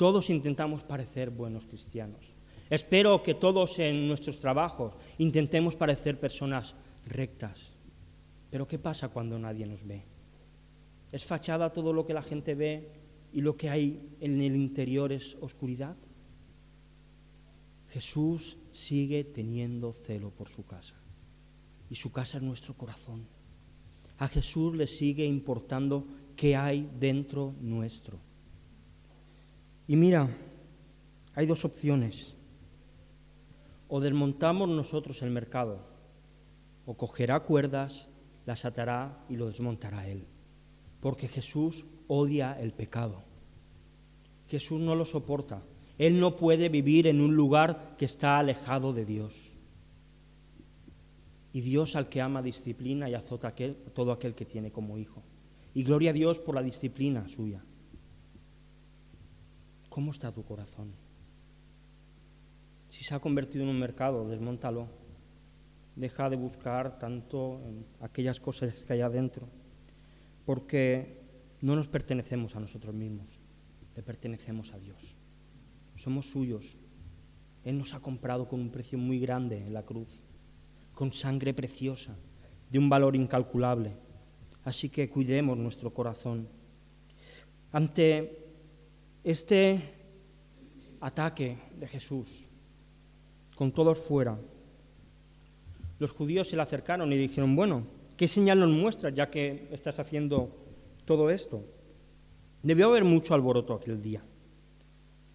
Todos 0.00 0.30
intentamos 0.30 0.82
parecer 0.84 1.28
buenos 1.28 1.66
cristianos. 1.66 2.32
Espero 2.70 3.22
que 3.22 3.34
todos 3.34 3.78
en 3.78 4.08
nuestros 4.08 4.40
trabajos 4.40 4.94
intentemos 5.18 5.76
parecer 5.76 6.18
personas 6.18 6.74
rectas. 7.04 7.76
Pero 8.48 8.66
¿qué 8.66 8.78
pasa 8.78 9.10
cuando 9.10 9.38
nadie 9.38 9.66
nos 9.66 9.86
ve? 9.86 10.00
¿Es 11.12 11.26
fachada 11.26 11.74
todo 11.74 11.92
lo 11.92 12.06
que 12.06 12.14
la 12.14 12.22
gente 12.22 12.54
ve 12.54 12.88
y 13.34 13.42
lo 13.42 13.54
que 13.54 13.68
hay 13.68 14.00
en 14.18 14.40
el 14.40 14.56
interior 14.56 15.12
es 15.12 15.36
oscuridad? 15.42 15.96
Jesús 17.96 18.58
sigue 18.72 19.24
teniendo 19.24 19.90
celo 19.90 20.28
por 20.28 20.50
su 20.50 20.66
casa 20.66 20.96
y 21.88 21.94
su 21.94 22.12
casa 22.12 22.36
es 22.36 22.42
nuestro 22.42 22.74
corazón. 22.74 23.26
A 24.18 24.28
Jesús 24.28 24.76
le 24.76 24.86
sigue 24.86 25.24
importando 25.24 26.06
qué 26.36 26.56
hay 26.56 26.90
dentro 27.00 27.54
nuestro. 27.58 28.18
Y 29.88 29.96
mira, 29.96 30.28
hay 31.34 31.46
dos 31.46 31.64
opciones. 31.64 32.34
O 33.88 33.98
desmontamos 33.98 34.68
nosotros 34.68 35.22
el 35.22 35.30
mercado, 35.30 35.80
o 36.84 36.98
cogerá 36.98 37.40
cuerdas, 37.40 38.08
las 38.44 38.66
atará 38.66 39.24
y 39.30 39.36
lo 39.36 39.46
desmontará 39.46 40.06
él. 40.06 40.26
Porque 41.00 41.28
Jesús 41.28 41.86
odia 42.08 42.60
el 42.60 42.74
pecado. 42.74 43.22
Jesús 44.48 44.82
no 44.82 44.94
lo 44.94 45.06
soporta. 45.06 45.62
Él 45.98 46.20
no 46.20 46.36
puede 46.36 46.68
vivir 46.68 47.06
en 47.06 47.20
un 47.20 47.34
lugar 47.34 47.96
que 47.96 48.04
está 48.04 48.38
alejado 48.38 48.92
de 48.92 49.04
Dios. 49.04 49.56
Y 51.52 51.62
Dios 51.62 51.96
al 51.96 52.08
que 52.08 52.20
ama 52.20 52.42
disciplina 52.42 53.08
y 53.08 53.14
azota 53.14 53.48
a 53.48 53.90
todo 53.94 54.12
aquel 54.12 54.34
que 54.34 54.44
tiene 54.44 54.70
como 54.70 54.98
hijo. 54.98 55.22
Y 55.72 55.84
gloria 55.84 56.10
a 56.10 56.14
Dios 56.14 56.38
por 56.38 56.54
la 56.54 56.62
disciplina 56.62 57.26
suya. 57.28 57.64
¿Cómo 59.88 60.10
está 60.10 60.32
tu 60.32 60.44
corazón? 60.44 60.92
Si 62.88 63.02
se 63.02 63.14
ha 63.14 63.18
convertido 63.18 63.64
en 63.64 63.70
un 63.70 63.78
mercado, 63.78 64.28
desmontalo. 64.28 64.88
Deja 65.94 66.28
de 66.28 66.36
buscar 66.36 66.98
tanto 66.98 67.62
en 67.64 67.86
aquellas 68.00 68.38
cosas 68.38 68.84
que 68.84 68.92
hay 68.92 69.00
adentro, 69.00 69.48
porque 70.44 71.22
no 71.62 71.74
nos 71.74 71.88
pertenecemos 71.88 72.54
a 72.54 72.60
nosotros 72.60 72.94
mismos, 72.94 73.38
le 73.94 74.02
pertenecemos 74.02 74.74
a 74.74 74.78
Dios. 74.78 75.16
Somos 75.96 76.26
suyos. 76.26 76.76
Él 77.64 77.78
nos 77.78 77.94
ha 77.94 78.00
comprado 78.00 78.46
con 78.46 78.60
un 78.60 78.70
precio 78.70 78.98
muy 78.98 79.18
grande 79.18 79.58
en 79.58 79.74
la 79.74 79.82
cruz, 79.82 80.22
con 80.94 81.12
sangre 81.12 81.52
preciosa, 81.52 82.14
de 82.70 82.78
un 82.78 82.88
valor 82.88 83.16
incalculable. 83.16 83.92
Así 84.64 84.88
que 84.88 85.08
cuidemos 85.08 85.58
nuestro 85.58 85.92
corazón. 85.92 86.48
Ante 87.72 88.46
este 89.24 89.94
ataque 91.00 91.58
de 91.78 91.88
Jesús, 91.88 92.46
con 93.56 93.72
todos 93.72 93.98
fuera, 93.98 94.38
los 95.98 96.12
judíos 96.12 96.48
se 96.48 96.56
le 96.56 96.62
acercaron 96.62 97.12
y 97.12 97.16
dijeron, 97.16 97.56
bueno, 97.56 97.86
¿qué 98.16 98.28
señal 98.28 98.60
nos 98.60 98.70
muestras 98.70 99.14
ya 99.14 99.30
que 99.30 99.66
estás 99.70 99.98
haciendo 99.98 100.54
todo 101.04 101.30
esto? 101.30 101.64
Debió 102.62 102.88
haber 102.88 103.04
mucho 103.04 103.34
alboroto 103.34 103.74
aquel 103.74 104.02
día. 104.02 104.22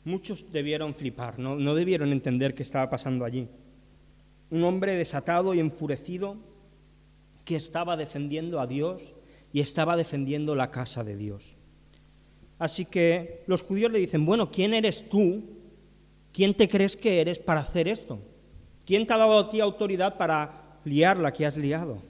Muchos 0.04 0.52
debieron 0.52 0.96
flipar, 0.96 1.38
no, 1.38 1.56
no 1.56 1.76
debieron 1.76 2.12
entender 2.12 2.56
qué 2.56 2.64
estaba 2.64 2.90
pasando 2.90 3.24
allí. 3.24 3.48
Un 4.50 4.64
hombre 4.64 4.96
desatado 4.96 5.54
y 5.54 5.60
enfurecido 5.60 6.38
que 7.46 7.56
estaba 7.56 7.98
defendiendo 7.98 8.60
a 8.60 8.68
Dios 8.68 9.14
y 9.54 9.62
estaba 9.62 9.96
defendiendo 9.96 10.56
la 10.56 10.72
casa 10.72 11.04
de 11.04 11.16
Dios. 11.16 11.58
Así 12.58 12.86
que 12.86 13.44
los 13.48 13.64
judíos 13.64 13.92
le 13.92 14.00
dicen, 14.00 14.26
bueno, 14.26 14.52
¿quién 14.52 14.74
eres 14.74 15.10
tú? 15.10 15.44
¿Quién 16.32 16.54
te 16.54 16.70
crees 16.70 16.96
que 16.96 17.20
eres 17.20 17.40
para 17.40 17.62
hacer 17.62 17.88
esto? 17.88 18.20
¿Quién 18.86 19.06
te 19.06 19.14
ha 19.14 19.18
dado 19.18 19.40
a 19.40 19.50
ti 19.50 19.60
autoridad 19.60 20.18
para 20.18 20.80
liar 20.84 21.18
la 21.18 21.34
que 21.34 21.46
has 21.46 21.58
liado? 21.58 22.02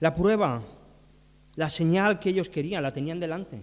La 0.00 0.14
prueba, 0.14 0.62
la 1.56 1.70
señal 1.70 2.20
que 2.20 2.30
ellos 2.30 2.48
querían, 2.48 2.82
la 2.82 2.92
tenían 2.92 3.20
delante. 3.20 3.62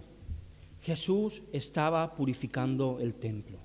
Jesús 0.86 1.42
estaba 1.52 2.14
purificando 2.14 2.98
el 3.00 3.16
templo. 3.16 3.58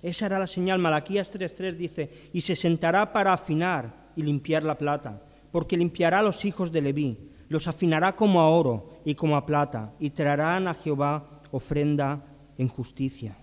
Esa 0.00 0.24
era 0.24 0.38
la 0.38 0.46
señal. 0.46 0.78
Malaquías 0.78 1.30
3.3 1.34 1.76
dice, 1.76 2.10
y 2.32 2.40
se 2.40 2.56
sentará 2.56 3.12
para 3.12 3.34
afinar 3.34 4.10
y 4.16 4.22
limpiar 4.22 4.64
la 4.64 4.78
plata, 4.78 5.22
porque 5.52 5.76
limpiará 5.76 6.20
a 6.20 6.22
los 6.22 6.46
hijos 6.46 6.72
de 6.72 6.80
Leví 6.80 7.30
los 7.50 7.68
afinará 7.68 8.16
como 8.16 8.40
a 8.40 8.48
oro 8.48 9.00
y 9.04 9.14
como 9.14 9.36
a 9.36 9.44
plata, 9.44 9.92
y 10.00 10.10
traerán 10.10 10.66
a 10.66 10.72
Jehová 10.72 11.42
ofrenda 11.50 12.24
en 12.56 12.68
justicia. 12.68 13.36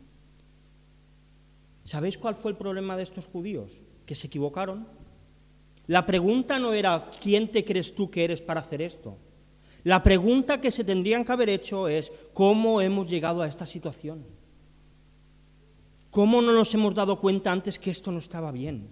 ¿Sabéis 1.84 2.18
cuál 2.18 2.34
fue 2.34 2.50
el 2.50 2.58
problema 2.58 2.98
de 2.98 3.04
estos 3.04 3.28
judíos? 3.28 3.80
Que 4.08 4.16
se 4.16 4.26
equivocaron. 4.26 4.88
La 5.86 6.08
pregunta 6.08 6.58
no 6.58 6.74
era 6.74 7.12
¿quién 7.22 7.52
te 7.52 7.64
crees 7.64 7.94
tú 7.94 8.10
que 8.10 8.24
eres 8.24 8.42
para 8.42 8.62
hacer 8.62 8.82
esto? 8.82 9.18
La 9.84 10.04
pregunta 10.04 10.62
que 10.62 10.72
se 10.72 10.84
tendrían 10.84 11.26
que 11.26 11.32
haber 11.32 11.50
hecho 11.50 11.88
es 11.88 12.12
¿cómo 12.34 12.82
hemos 12.82 13.08
llegado 13.08 13.42
a 13.42 13.48
esta 13.48 13.66
situación? 13.66 14.26
¿Cómo 16.12 16.42
no 16.42 16.54
nos 16.54 16.74
hemos 16.74 16.94
dado 16.94 17.20
cuenta 17.20 17.52
antes 17.52 17.80
que 17.80 17.90
esto 17.90 18.12
no 18.12 18.20
estaba 18.20 18.52
bien? 18.52 18.90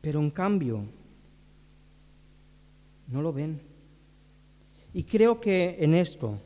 Pero 0.00 0.20
en 0.20 0.30
cambio, 0.30 0.86
no 3.08 3.20
lo 3.20 3.32
ven. 3.32 3.60
Y 4.94 5.04
creo 5.04 5.40
que 5.40 5.76
en 5.80 5.94
esto 5.94 6.40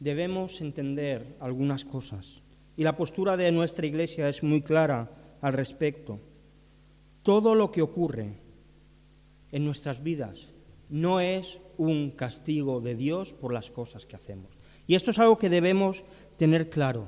debemos 0.00 0.60
entender 0.60 1.36
algunas 1.40 1.84
cosas. 1.84 2.42
Y 2.76 2.82
la 2.82 2.96
postura 2.96 3.36
de 3.36 3.52
nuestra 3.52 3.86
iglesia 3.86 4.28
es 4.28 4.42
muy 4.42 4.60
clara 4.60 5.10
al 5.40 5.52
respecto. 5.52 6.20
Todo 7.22 7.54
lo 7.54 7.70
que 7.70 7.80
ocurre 7.80 8.34
en 9.52 9.64
nuestras 9.64 10.02
vidas 10.02 10.49
no 10.90 11.20
es 11.20 11.60
un 11.78 12.10
castigo 12.10 12.80
de 12.80 12.94
Dios 12.94 13.32
por 13.32 13.52
las 13.52 13.70
cosas 13.70 14.04
que 14.04 14.16
hacemos. 14.16 14.50
Y 14.86 14.96
esto 14.96 15.12
es 15.12 15.18
algo 15.18 15.38
que 15.38 15.48
debemos 15.48 16.04
tener 16.36 16.68
claro. 16.68 17.06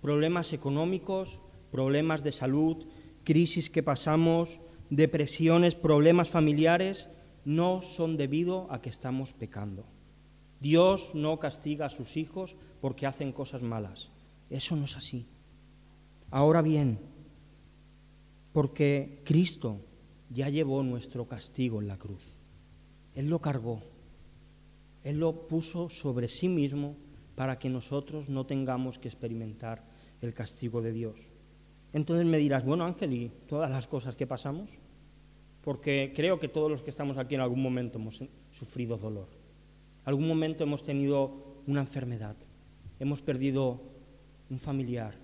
Problemas 0.00 0.52
económicos, 0.52 1.38
problemas 1.70 2.22
de 2.22 2.32
salud, 2.32 2.86
crisis 3.24 3.68
que 3.68 3.82
pasamos, 3.82 4.60
depresiones, 4.88 5.74
problemas 5.74 6.28
familiares, 6.28 7.08
no 7.44 7.82
son 7.82 8.16
debido 8.16 8.68
a 8.70 8.80
que 8.80 8.88
estamos 8.88 9.32
pecando. 9.32 9.84
Dios 10.60 11.10
no 11.14 11.38
castiga 11.38 11.86
a 11.86 11.90
sus 11.90 12.16
hijos 12.16 12.56
porque 12.80 13.06
hacen 13.06 13.32
cosas 13.32 13.62
malas. 13.62 14.10
Eso 14.48 14.76
no 14.76 14.84
es 14.84 14.96
así. 14.96 15.26
Ahora 16.30 16.62
bien, 16.62 17.00
porque 18.52 19.20
Cristo 19.24 19.80
ya 20.30 20.48
llevó 20.48 20.82
nuestro 20.82 21.26
castigo 21.26 21.80
en 21.80 21.88
la 21.88 21.98
cruz. 21.98 22.38
Él 23.14 23.28
lo 23.28 23.40
cargó. 23.40 23.80
Él 25.02 25.20
lo 25.20 25.46
puso 25.48 25.88
sobre 25.88 26.28
sí 26.28 26.48
mismo 26.48 26.96
para 27.34 27.58
que 27.58 27.68
nosotros 27.68 28.28
no 28.28 28.46
tengamos 28.46 28.98
que 28.98 29.08
experimentar 29.08 29.84
el 30.20 30.32
castigo 30.34 30.80
de 30.82 30.92
Dios. 30.92 31.30
Entonces 31.92 32.26
me 32.26 32.38
dirás, 32.38 32.64
bueno 32.64 32.84
Ángel, 32.84 33.12
¿y 33.12 33.32
todas 33.46 33.70
las 33.70 33.86
cosas 33.86 34.16
que 34.16 34.26
pasamos? 34.26 34.70
porque 35.64 36.12
creo 36.14 36.38
que 36.38 36.48
todos 36.48 36.70
los 36.70 36.82
que 36.82 36.90
estamos 36.90 37.16
aquí 37.16 37.34
en 37.34 37.40
algún 37.40 37.62
momento 37.62 37.98
hemos 37.98 38.22
sufrido 38.52 38.98
dolor. 38.98 39.28
Algún 40.04 40.28
momento 40.28 40.62
hemos 40.62 40.82
tenido 40.82 41.62
una 41.66 41.80
enfermedad, 41.80 42.36
hemos 43.00 43.22
perdido 43.22 43.80
un 44.50 44.58
familiar, 44.58 45.14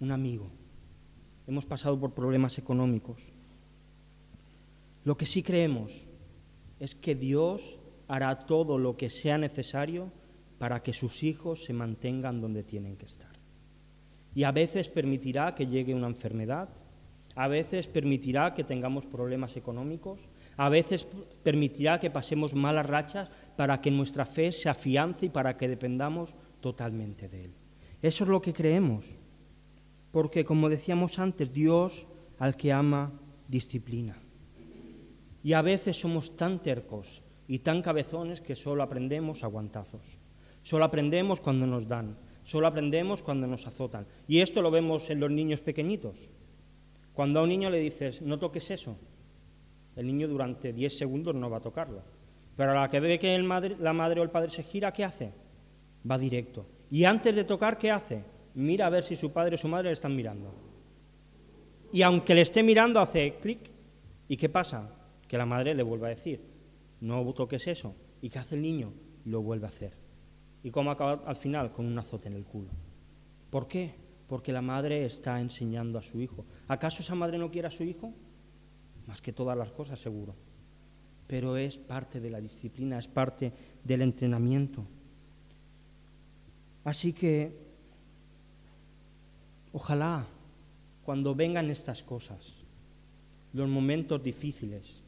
un 0.00 0.10
amigo, 0.10 0.48
hemos 1.46 1.66
pasado 1.66 2.00
por 2.00 2.14
problemas 2.14 2.56
económicos. 2.56 3.34
Lo 5.04 5.18
que 5.18 5.26
sí 5.26 5.42
creemos 5.42 6.08
es 6.80 6.94
que 6.94 7.14
Dios 7.14 7.78
hará 8.08 8.46
todo 8.46 8.78
lo 8.78 8.96
que 8.96 9.10
sea 9.10 9.38
necesario 9.38 10.12
para 10.58 10.82
que 10.82 10.92
sus 10.92 11.22
hijos 11.22 11.64
se 11.64 11.72
mantengan 11.72 12.40
donde 12.40 12.62
tienen 12.62 12.96
que 12.96 13.06
estar. 13.06 13.32
Y 14.34 14.44
a 14.44 14.52
veces 14.52 14.88
permitirá 14.88 15.54
que 15.54 15.66
llegue 15.66 15.94
una 15.94 16.08
enfermedad, 16.08 16.68
a 17.36 17.48
veces 17.48 17.86
permitirá 17.86 18.54
que 18.54 18.64
tengamos 18.64 19.06
problemas 19.06 19.56
económicos, 19.56 20.20
a 20.56 20.68
veces 20.68 21.06
permitirá 21.42 21.98
que 21.98 22.10
pasemos 22.10 22.54
malas 22.54 22.86
rachas 22.86 23.28
para 23.56 23.80
que 23.80 23.90
nuestra 23.90 24.26
fe 24.26 24.52
se 24.52 24.68
afiance 24.68 25.26
y 25.26 25.28
para 25.28 25.56
que 25.56 25.68
dependamos 25.68 26.34
totalmente 26.60 27.28
de 27.28 27.46
Él. 27.46 27.54
Eso 28.02 28.24
es 28.24 28.30
lo 28.30 28.40
que 28.40 28.52
creemos, 28.52 29.16
porque 30.12 30.44
como 30.44 30.68
decíamos 30.68 31.18
antes, 31.18 31.52
Dios 31.52 32.06
al 32.38 32.56
que 32.56 32.72
ama 32.72 33.12
disciplina. 33.48 34.16
Y 35.44 35.52
a 35.52 35.62
veces 35.62 36.00
somos 36.00 36.36
tan 36.36 36.60
tercos 36.60 37.22
y 37.46 37.60
tan 37.60 37.82
cabezones 37.82 38.40
que 38.40 38.56
solo 38.56 38.82
aprendemos 38.82 39.44
aguantazos. 39.44 40.18
Solo 40.62 40.86
aprendemos 40.86 41.42
cuando 41.42 41.66
nos 41.66 41.86
dan, 41.86 42.16
solo 42.42 42.66
aprendemos 42.66 43.22
cuando 43.22 43.46
nos 43.46 43.66
azotan. 43.66 44.06
Y 44.26 44.40
esto 44.40 44.62
lo 44.62 44.70
vemos 44.70 45.10
en 45.10 45.20
los 45.20 45.30
niños 45.30 45.60
pequeñitos. 45.60 46.30
Cuando 47.12 47.38
a 47.38 47.42
un 47.42 47.50
niño 47.50 47.68
le 47.68 47.78
dices, 47.78 48.22
no 48.22 48.38
toques 48.38 48.70
eso, 48.70 48.96
el 49.96 50.06
niño 50.06 50.26
durante 50.28 50.72
10 50.72 50.96
segundos 50.96 51.34
no 51.34 51.50
va 51.50 51.58
a 51.58 51.62
tocarlo. 51.62 52.02
Pero 52.56 52.70
a 52.70 52.74
la 52.74 52.88
que 52.88 53.00
ve 53.00 53.18
que 53.18 53.38
la 53.38 53.92
madre 53.92 54.20
o 54.20 54.24
el 54.24 54.30
padre 54.30 54.48
se 54.48 54.62
gira, 54.62 54.92
¿qué 54.92 55.04
hace? 55.04 55.32
Va 56.10 56.16
directo. 56.16 56.66
Y 56.90 57.04
antes 57.04 57.36
de 57.36 57.44
tocar, 57.44 57.76
¿qué 57.76 57.90
hace? 57.90 58.24
Mira 58.54 58.86
a 58.86 58.90
ver 58.90 59.04
si 59.04 59.14
su 59.14 59.30
padre 59.30 59.56
o 59.56 59.58
su 59.58 59.68
madre 59.68 59.88
le 59.88 59.92
están 59.92 60.16
mirando. 60.16 60.54
Y 61.92 62.00
aunque 62.00 62.34
le 62.34 62.40
esté 62.40 62.62
mirando, 62.62 62.98
hace 62.98 63.34
clic. 63.42 63.70
¿Y 64.26 64.38
qué 64.38 64.48
pasa? 64.48 64.90
Que 65.34 65.38
la 65.38 65.46
madre 65.46 65.74
le 65.74 65.82
vuelve 65.82 66.06
a 66.06 66.10
decir, 66.10 66.40
no 67.00 67.34
toques 67.34 67.66
eso. 67.66 67.96
¿Y 68.22 68.30
qué 68.30 68.38
hace 68.38 68.54
el 68.54 68.62
niño? 68.62 68.92
Lo 69.24 69.42
vuelve 69.42 69.66
a 69.66 69.68
hacer. 69.68 69.92
¿Y 70.62 70.70
cómo 70.70 70.92
acaba 70.92 71.24
al 71.26 71.34
final? 71.34 71.72
Con 71.72 71.86
un 71.86 71.98
azote 71.98 72.28
en 72.28 72.34
el 72.34 72.44
culo. 72.44 72.68
¿Por 73.50 73.66
qué? 73.66 73.96
Porque 74.28 74.52
la 74.52 74.62
madre 74.62 75.04
está 75.04 75.40
enseñando 75.40 75.98
a 75.98 76.02
su 76.02 76.20
hijo. 76.20 76.44
¿Acaso 76.68 77.02
esa 77.02 77.16
madre 77.16 77.36
no 77.36 77.50
quiere 77.50 77.66
a 77.66 77.72
su 77.72 77.82
hijo? 77.82 78.12
Más 79.08 79.20
que 79.20 79.32
todas 79.32 79.58
las 79.58 79.72
cosas, 79.72 79.98
seguro. 79.98 80.36
Pero 81.26 81.56
es 81.56 81.78
parte 81.78 82.20
de 82.20 82.30
la 82.30 82.40
disciplina, 82.40 83.00
es 83.00 83.08
parte 83.08 83.52
del 83.82 84.02
entrenamiento. 84.02 84.86
Así 86.84 87.12
que, 87.12 87.58
ojalá, 89.72 90.26
cuando 91.04 91.34
vengan 91.34 91.70
estas 91.70 92.04
cosas, 92.04 92.52
los 93.52 93.68
momentos 93.68 94.22
difíciles, 94.22 95.03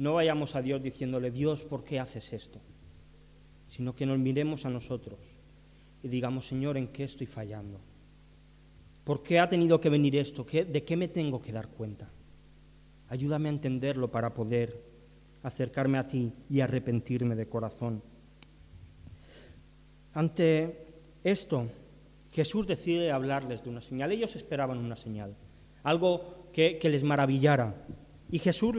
no 0.00 0.14
vayamos 0.14 0.54
a 0.54 0.62
Dios 0.62 0.82
diciéndole, 0.82 1.30
Dios, 1.30 1.62
¿por 1.62 1.84
qué 1.84 2.00
haces 2.00 2.32
esto? 2.32 2.58
Sino 3.68 3.94
que 3.94 4.06
nos 4.06 4.18
miremos 4.18 4.64
a 4.64 4.70
nosotros 4.70 5.18
y 6.02 6.08
digamos, 6.08 6.46
Señor, 6.46 6.78
¿en 6.78 6.88
qué 6.88 7.04
estoy 7.04 7.26
fallando? 7.26 7.78
¿Por 9.04 9.22
qué 9.22 9.38
ha 9.38 9.50
tenido 9.50 9.78
que 9.78 9.90
venir 9.90 10.16
esto? 10.16 10.46
¿De 10.50 10.84
qué 10.84 10.96
me 10.96 11.08
tengo 11.08 11.42
que 11.42 11.52
dar 11.52 11.68
cuenta? 11.68 12.08
Ayúdame 13.10 13.50
a 13.50 13.52
entenderlo 13.52 14.10
para 14.10 14.32
poder 14.32 14.82
acercarme 15.42 15.98
a 15.98 16.08
ti 16.08 16.32
y 16.48 16.60
arrepentirme 16.60 17.36
de 17.36 17.46
corazón. 17.46 18.02
Ante 20.14 20.86
esto, 21.22 21.66
Jesús 22.32 22.66
decide 22.66 23.12
hablarles 23.12 23.64
de 23.64 23.68
una 23.68 23.82
señal. 23.82 24.12
Ellos 24.12 24.34
esperaban 24.34 24.78
una 24.78 24.96
señal, 24.96 25.36
algo 25.82 26.48
que, 26.54 26.80
les 26.82 27.04
maravillara. 27.04 27.74
Y 28.30 28.38
Jesús 28.38 28.74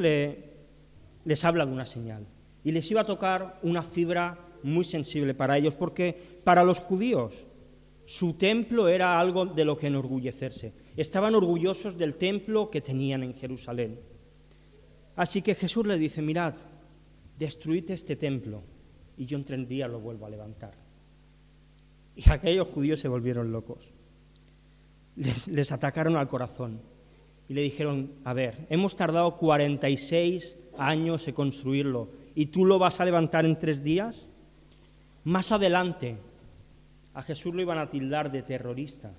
les 1.25 1.43
habla 1.43 1.65
de 1.65 1.71
una 1.71 1.85
señal. 1.85 2.25
Y 2.63 2.71
les 2.71 2.89
iba 2.91 3.01
a 3.01 3.05
tocar 3.05 3.59
una 3.63 3.83
fibra 3.83 4.37
muy 4.63 4.85
sensible 4.85 5.33
para 5.33 5.57
ellos, 5.57 5.73
porque 5.75 6.41
para 6.43 6.63
los 6.63 6.79
judíos 6.79 7.47
su 8.05 8.33
templo 8.33 8.87
era 8.87 9.19
algo 9.19 9.45
de 9.45 9.65
lo 9.65 9.77
que 9.77 9.87
enorgullecerse. 9.87 10.73
Estaban 10.97 11.35
orgullosos 11.35 11.97
del 11.97 12.15
templo 12.15 12.69
que 12.69 12.81
tenían 12.81 13.23
en 13.23 13.33
Jerusalén. 13.33 13.99
Así 15.15 15.41
que 15.41 15.55
Jesús 15.55 15.85
les 15.85 15.99
dice, 15.99 16.21
mirad, 16.21 16.55
destruid 17.37 17.89
este 17.91 18.15
templo 18.15 18.63
y 19.17 19.25
yo 19.25 19.37
en 19.37 19.45
tres 19.45 19.67
días 19.67 19.89
lo 19.89 19.99
vuelvo 19.99 20.25
a 20.25 20.29
levantar. 20.29 20.73
Y 22.15 22.29
aquellos 22.29 22.67
judíos 22.67 22.99
se 22.99 23.07
volvieron 23.07 23.51
locos. 23.51 23.91
Les, 25.15 25.71
atacaron 25.71 26.15
al 26.15 26.27
corazón 26.27 26.81
y 27.51 27.53
le 27.53 27.63
dijeron, 27.63 28.13
a 28.23 28.31
ver, 28.31 28.65
hemos 28.69 28.95
tardado 28.95 29.35
46 29.35 30.55
años 30.77 31.27
en 31.27 31.33
construirlo 31.33 32.07
y 32.33 32.45
tú 32.45 32.63
lo 32.63 32.79
vas 32.79 33.01
a 33.01 33.03
levantar 33.03 33.45
en 33.45 33.59
tres 33.59 33.83
días. 33.83 34.29
Más 35.25 35.51
adelante, 35.51 36.15
a 37.13 37.21
Jesús 37.21 37.53
lo 37.53 37.61
iban 37.61 37.77
a 37.77 37.89
tildar 37.89 38.31
de 38.31 38.41
terrorista 38.41 39.11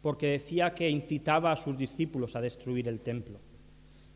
porque 0.00 0.28
decía 0.28 0.74
que 0.74 0.88
incitaba 0.88 1.52
a 1.52 1.58
sus 1.58 1.76
discípulos 1.76 2.34
a 2.36 2.40
destruir 2.40 2.88
el 2.88 3.00
templo. 3.00 3.38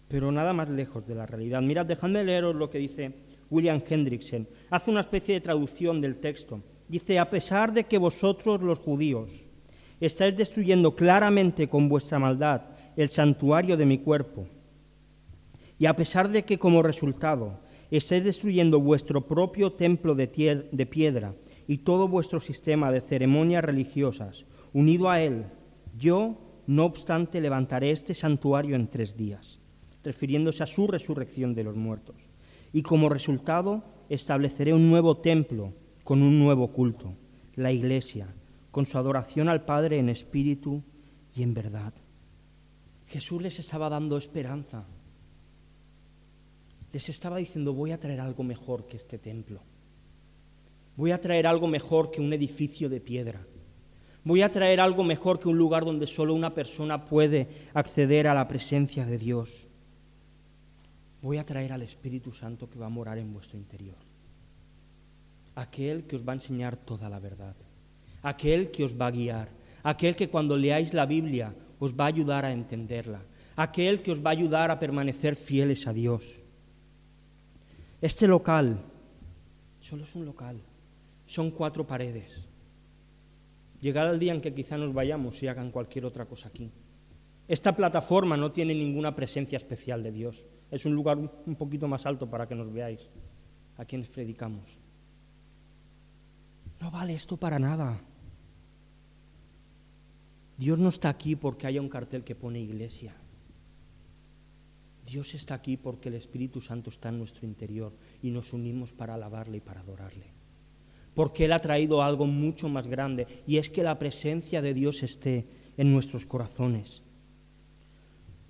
Pero 0.08 0.32
nada 0.32 0.54
más 0.54 0.70
lejos 0.70 1.06
de 1.06 1.16
la 1.16 1.26
realidad. 1.26 1.60
Mirad, 1.60 1.84
dejadme 1.84 2.24
leeros 2.24 2.56
lo 2.56 2.70
que 2.70 2.78
dice 2.78 3.12
William 3.50 3.82
Hendrickson. 3.86 4.48
Hace 4.70 4.90
una 4.90 5.00
especie 5.00 5.34
de 5.34 5.42
traducción 5.42 6.00
del 6.00 6.16
texto. 6.16 6.62
Dice, 6.88 7.18
a 7.18 7.28
pesar 7.28 7.74
de 7.74 7.84
que 7.84 7.98
vosotros 7.98 8.62
los 8.62 8.78
judíos 8.78 9.44
estáis 10.00 10.34
destruyendo 10.38 10.94
claramente 10.94 11.68
con 11.68 11.90
vuestra 11.90 12.18
maldad 12.18 12.77
el 12.98 13.10
santuario 13.10 13.76
de 13.76 13.86
mi 13.86 13.98
cuerpo, 13.98 14.48
y 15.78 15.86
a 15.86 15.94
pesar 15.94 16.28
de 16.30 16.44
que 16.44 16.58
como 16.58 16.82
resultado 16.82 17.60
estáis 17.92 18.24
destruyendo 18.24 18.80
vuestro 18.80 19.24
propio 19.24 19.72
templo 19.72 20.16
de, 20.16 20.66
de 20.72 20.86
piedra 20.86 21.36
y 21.68 21.78
todo 21.78 22.08
vuestro 22.08 22.40
sistema 22.40 22.90
de 22.90 23.00
ceremonias 23.00 23.62
religiosas, 23.62 24.46
unido 24.72 25.08
a 25.08 25.22
él, 25.22 25.46
yo, 25.96 26.38
no 26.66 26.86
obstante, 26.86 27.40
levantaré 27.40 27.92
este 27.92 28.14
santuario 28.14 28.74
en 28.74 28.88
tres 28.88 29.16
días, 29.16 29.60
refiriéndose 30.02 30.64
a 30.64 30.66
su 30.66 30.88
resurrección 30.88 31.54
de 31.54 31.62
los 31.62 31.76
muertos. 31.76 32.16
Y 32.72 32.82
como 32.82 33.08
resultado, 33.08 33.84
estableceré 34.08 34.74
un 34.74 34.90
nuevo 34.90 35.18
templo 35.18 35.72
con 36.02 36.20
un 36.20 36.40
nuevo 36.40 36.72
culto, 36.72 37.14
la 37.54 37.70
Iglesia, 37.70 38.34
con 38.72 38.86
su 38.86 38.98
adoración 38.98 39.48
al 39.48 39.64
Padre 39.64 40.00
en 40.00 40.08
espíritu 40.08 40.82
y 41.32 41.44
en 41.44 41.54
verdad. 41.54 41.94
Jesús 43.08 43.42
les 43.42 43.58
estaba 43.58 43.88
dando 43.88 44.16
esperanza. 44.16 44.84
Les 46.92 47.08
estaba 47.08 47.38
diciendo, 47.38 47.72
voy 47.72 47.92
a 47.92 48.00
traer 48.00 48.20
algo 48.20 48.42
mejor 48.42 48.86
que 48.86 48.96
este 48.96 49.18
templo. 49.18 49.60
Voy 50.96 51.10
a 51.12 51.20
traer 51.20 51.46
algo 51.46 51.68
mejor 51.68 52.10
que 52.10 52.20
un 52.20 52.32
edificio 52.32 52.88
de 52.88 53.00
piedra. 53.00 53.40
Voy 54.24 54.42
a 54.42 54.52
traer 54.52 54.80
algo 54.80 55.04
mejor 55.04 55.38
que 55.38 55.48
un 55.48 55.56
lugar 55.56 55.84
donde 55.84 56.06
solo 56.06 56.34
una 56.34 56.52
persona 56.52 57.04
puede 57.04 57.48
acceder 57.72 58.26
a 58.26 58.34
la 58.34 58.48
presencia 58.48 59.06
de 59.06 59.16
Dios. 59.16 59.68
Voy 61.22 61.38
a 61.38 61.46
traer 61.46 61.72
al 61.72 61.82
Espíritu 61.82 62.32
Santo 62.32 62.68
que 62.68 62.78
va 62.78 62.86
a 62.86 62.90
morar 62.90 63.18
en 63.18 63.32
vuestro 63.32 63.58
interior 63.58 63.96
aquel 65.58 66.04
que 66.06 66.14
os 66.14 66.22
va 66.22 66.32
a 66.32 66.38
enseñar 66.38 66.76
toda 66.76 67.08
la 67.08 67.18
verdad, 67.18 67.56
aquel 68.22 68.70
que 68.70 68.84
os 68.84 68.94
va 68.94 69.08
a 69.08 69.10
guiar, 69.10 69.48
aquel 69.82 70.14
que 70.14 70.30
cuando 70.30 70.56
leáis 70.56 70.94
la 70.94 71.04
Biblia 71.04 71.52
os 71.78 71.92
va 71.92 72.04
a 72.04 72.08
ayudar 72.08 72.44
a 72.44 72.52
entenderla, 72.52 73.22
aquel 73.56 74.02
que 74.02 74.10
os 74.10 74.20
va 74.20 74.30
a 74.30 74.36
ayudar 74.38 74.70
a 74.70 74.78
permanecer 74.78 75.36
fieles 75.36 75.86
a 75.86 75.92
Dios. 75.92 76.40
Este 78.00 78.26
local 78.26 78.80
solo 79.80 80.04
es 80.04 80.14
un 80.14 80.24
local, 80.24 80.60
son 81.26 81.50
cuatro 81.50 81.86
paredes. 81.86 82.48
Llegará 83.80 84.10
el 84.10 84.18
día 84.18 84.34
en 84.34 84.40
que 84.40 84.54
quizá 84.54 84.76
nos 84.76 84.92
vayamos 84.92 85.42
y 85.42 85.48
hagan 85.48 85.70
cualquier 85.70 86.04
otra 86.04 86.26
cosa 86.26 86.48
aquí. 86.48 86.70
Esta 87.46 87.74
plataforma 87.74 88.36
no 88.36 88.52
tiene 88.52 88.74
ninguna 88.74 89.14
presencia 89.14 89.56
especial 89.56 90.02
de 90.02 90.12
Dios. 90.12 90.44
Es 90.70 90.84
un 90.84 90.94
lugar 90.94 91.16
un 91.16 91.56
poquito 91.56 91.88
más 91.88 92.04
alto 92.04 92.28
para 92.28 92.46
que 92.46 92.54
nos 92.54 92.70
veáis 92.70 93.08
a 93.78 93.84
quienes 93.84 94.08
predicamos. 94.08 94.78
No 96.80 96.90
vale 96.90 97.14
esto 97.14 97.36
para 97.36 97.58
nada. 97.58 97.98
Dios 100.58 100.76
no 100.76 100.88
está 100.88 101.08
aquí 101.08 101.36
porque 101.36 101.68
haya 101.68 101.80
un 101.80 101.88
cartel 101.88 102.24
que 102.24 102.34
pone 102.34 102.60
iglesia. 102.60 103.14
Dios 105.06 105.32
está 105.34 105.54
aquí 105.54 105.76
porque 105.76 106.08
el 106.08 106.16
Espíritu 106.16 106.60
Santo 106.60 106.90
está 106.90 107.08
en 107.10 107.18
nuestro 107.18 107.46
interior 107.46 107.94
y 108.20 108.30
nos 108.30 108.52
unimos 108.52 108.92
para 108.92 109.14
alabarle 109.14 109.58
y 109.58 109.60
para 109.60 109.80
adorarle. 109.80 110.26
Porque 111.14 111.44
Él 111.44 111.52
ha 111.52 111.60
traído 111.60 112.02
algo 112.02 112.26
mucho 112.26 112.68
más 112.68 112.88
grande 112.88 113.26
y 113.46 113.58
es 113.58 113.70
que 113.70 113.84
la 113.84 113.98
presencia 113.98 114.60
de 114.60 114.74
Dios 114.74 115.04
esté 115.04 115.46
en 115.76 115.92
nuestros 115.92 116.26
corazones. 116.26 117.02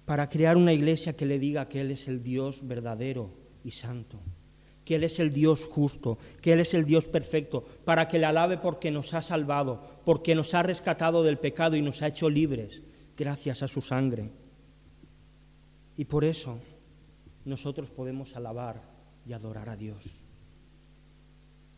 Para 0.06 0.30
crear 0.30 0.56
una 0.56 0.72
iglesia 0.72 1.14
que 1.14 1.26
le 1.26 1.38
diga 1.38 1.68
que 1.68 1.82
Él 1.82 1.90
es 1.90 2.08
el 2.08 2.22
Dios 2.22 2.66
verdadero 2.66 3.34
y 3.62 3.72
santo 3.72 4.18
que 4.88 4.94
Él 4.94 5.04
es 5.04 5.18
el 5.18 5.34
Dios 5.34 5.66
justo, 5.70 6.16
que 6.40 6.54
Él 6.54 6.60
es 6.60 6.72
el 6.72 6.86
Dios 6.86 7.04
perfecto, 7.04 7.62
para 7.84 8.08
que 8.08 8.18
le 8.18 8.24
alabe 8.24 8.56
porque 8.56 8.90
nos 8.90 9.12
ha 9.12 9.20
salvado, 9.20 9.82
porque 10.06 10.34
nos 10.34 10.54
ha 10.54 10.62
rescatado 10.62 11.22
del 11.22 11.36
pecado 11.36 11.76
y 11.76 11.82
nos 11.82 12.00
ha 12.00 12.06
hecho 12.06 12.30
libres 12.30 12.82
gracias 13.14 13.62
a 13.62 13.68
su 13.68 13.82
sangre. 13.82 14.30
Y 15.94 16.06
por 16.06 16.24
eso 16.24 16.58
nosotros 17.44 17.90
podemos 17.90 18.34
alabar 18.34 18.82
y 19.26 19.34
adorar 19.34 19.68
a 19.68 19.76
Dios. 19.76 20.06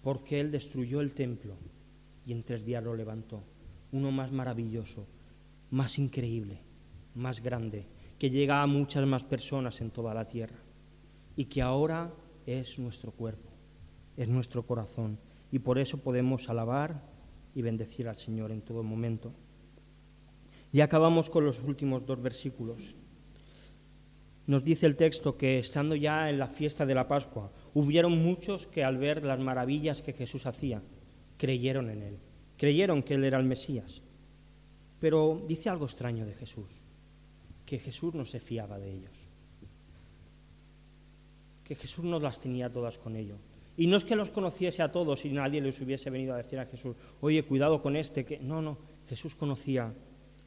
Porque 0.04 0.38
Él 0.38 0.52
destruyó 0.52 1.00
el 1.00 1.12
templo 1.12 1.56
y 2.24 2.30
en 2.30 2.44
tres 2.44 2.64
días 2.64 2.84
lo 2.84 2.94
levantó. 2.94 3.42
Uno 3.90 4.12
más 4.12 4.30
maravilloso, 4.30 5.04
más 5.70 5.98
increíble, 5.98 6.60
más 7.16 7.42
grande, 7.42 7.88
que 8.20 8.30
llega 8.30 8.62
a 8.62 8.68
muchas 8.68 9.04
más 9.04 9.24
personas 9.24 9.80
en 9.80 9.90
toda 9.90 10.14
la 10.14 10.28
tierra 10.28 10.58
y 11.34 11.46
que 11.46 11.60
ahora 11.60 12.12
es 12.46 12.78
nuestro 12.78 13.12
cuerpo, 13.12 13.50
es 14.16 14.28
nuestro 14.28 14.66
corazón 14.66 15.18
y 15.52 15.58
por 15.58 15.78
eso 15.78 15.98
podemos 15.98 16.48
alabar 16.48 17.02
y 17.54 17.62
bendecir 17.62 18.08
al 18.08 18.16
Señor 18.16 18.52
en 18.52 18.62
todo 18.62 18.82
momento. 18.82 19.32
Y 20.72 20.80
acabamos 20.80 21.30
con 21.30 21.44
los 21.44 21.60
últimos 21.60 22.06
dos 22.06 22.22
versículos. 22.22 22.94
Nos 24.46 24.64
dice 24.64 24.86
el 24.86 24.96
texto 24.96 25.36
que 25.36 25.58
estando 25.58 25.94
ya 25.94 26.30
en 26.30 26.38
la 26.38 26.48
fiesta 26.48 26.86
de 26.86 26.94
la 26.94 27.08
Pascua, 27.08 27.52
hubieron 27.74 28.22
muchos 28.22 28.66
que 28.66 28.84
al 28.84 28.98
ver 28.98 29.24
las 29.24 29.38
maravillas 29.38 30.02
que 30.02 30.12
Jesús 30.12 30.46
hacía, 30.46 30.82
creyeron 31.36 31.90
en 31.90 32.02
Él, 32.02 32.18
creyeron 32.56 33.02
que 33.02 33.14
Él 33.14 33.24
era 33.24 33.38
el 33.38 33.46
Mesías. 33.46 34.02
Pero 35.00 35.42
dice 35.46 35.68
algo 35.68 35.86
extraño 35.86 36.26
de 36.26 36.34
Jesús, 36.34 36.68
que 37.64 37.78
Jesús 37.78 38.14
no 38.14 38.24
se 38.24 38.40
fiaba 38.40 38.78
de 38.78 38.92
ellos, 38.92 39.26
que 41.70 41.76
Jesús 41.76 42.04
no 42.04 42.18
las 42.18 42.40
tenía 42.40 42.68
todas 42.68 42.98
con 42.98 43.14
ellos. 43.14 43.38
Y 43.76 43.86
no 43.86 43.96
es 43.96 44.02
que 44.02 44.16
los 44.16 44.32
conociese 44.32 44.82
a 44.82 44.90
todos 44.90 45.24
y 45.24 45.30
nadie 45.30 45.60
les 45.60 45.80
hubiese 45.80 46.10
venido 46.10 46.34
a 46.34 46.38
decir 46.38 46.58
a 46.58 46.66
Jesús, 46.66 46.96
oye, 47.20 47.44
cuidado 47.44 47.80
con 47.80 47.94
este, 47.94 48.24
que 48.24 48.40
no, 48.40 48.60
no, 48.60 48.76
Jesús 49.08 49.36
conocía 49.36 49.94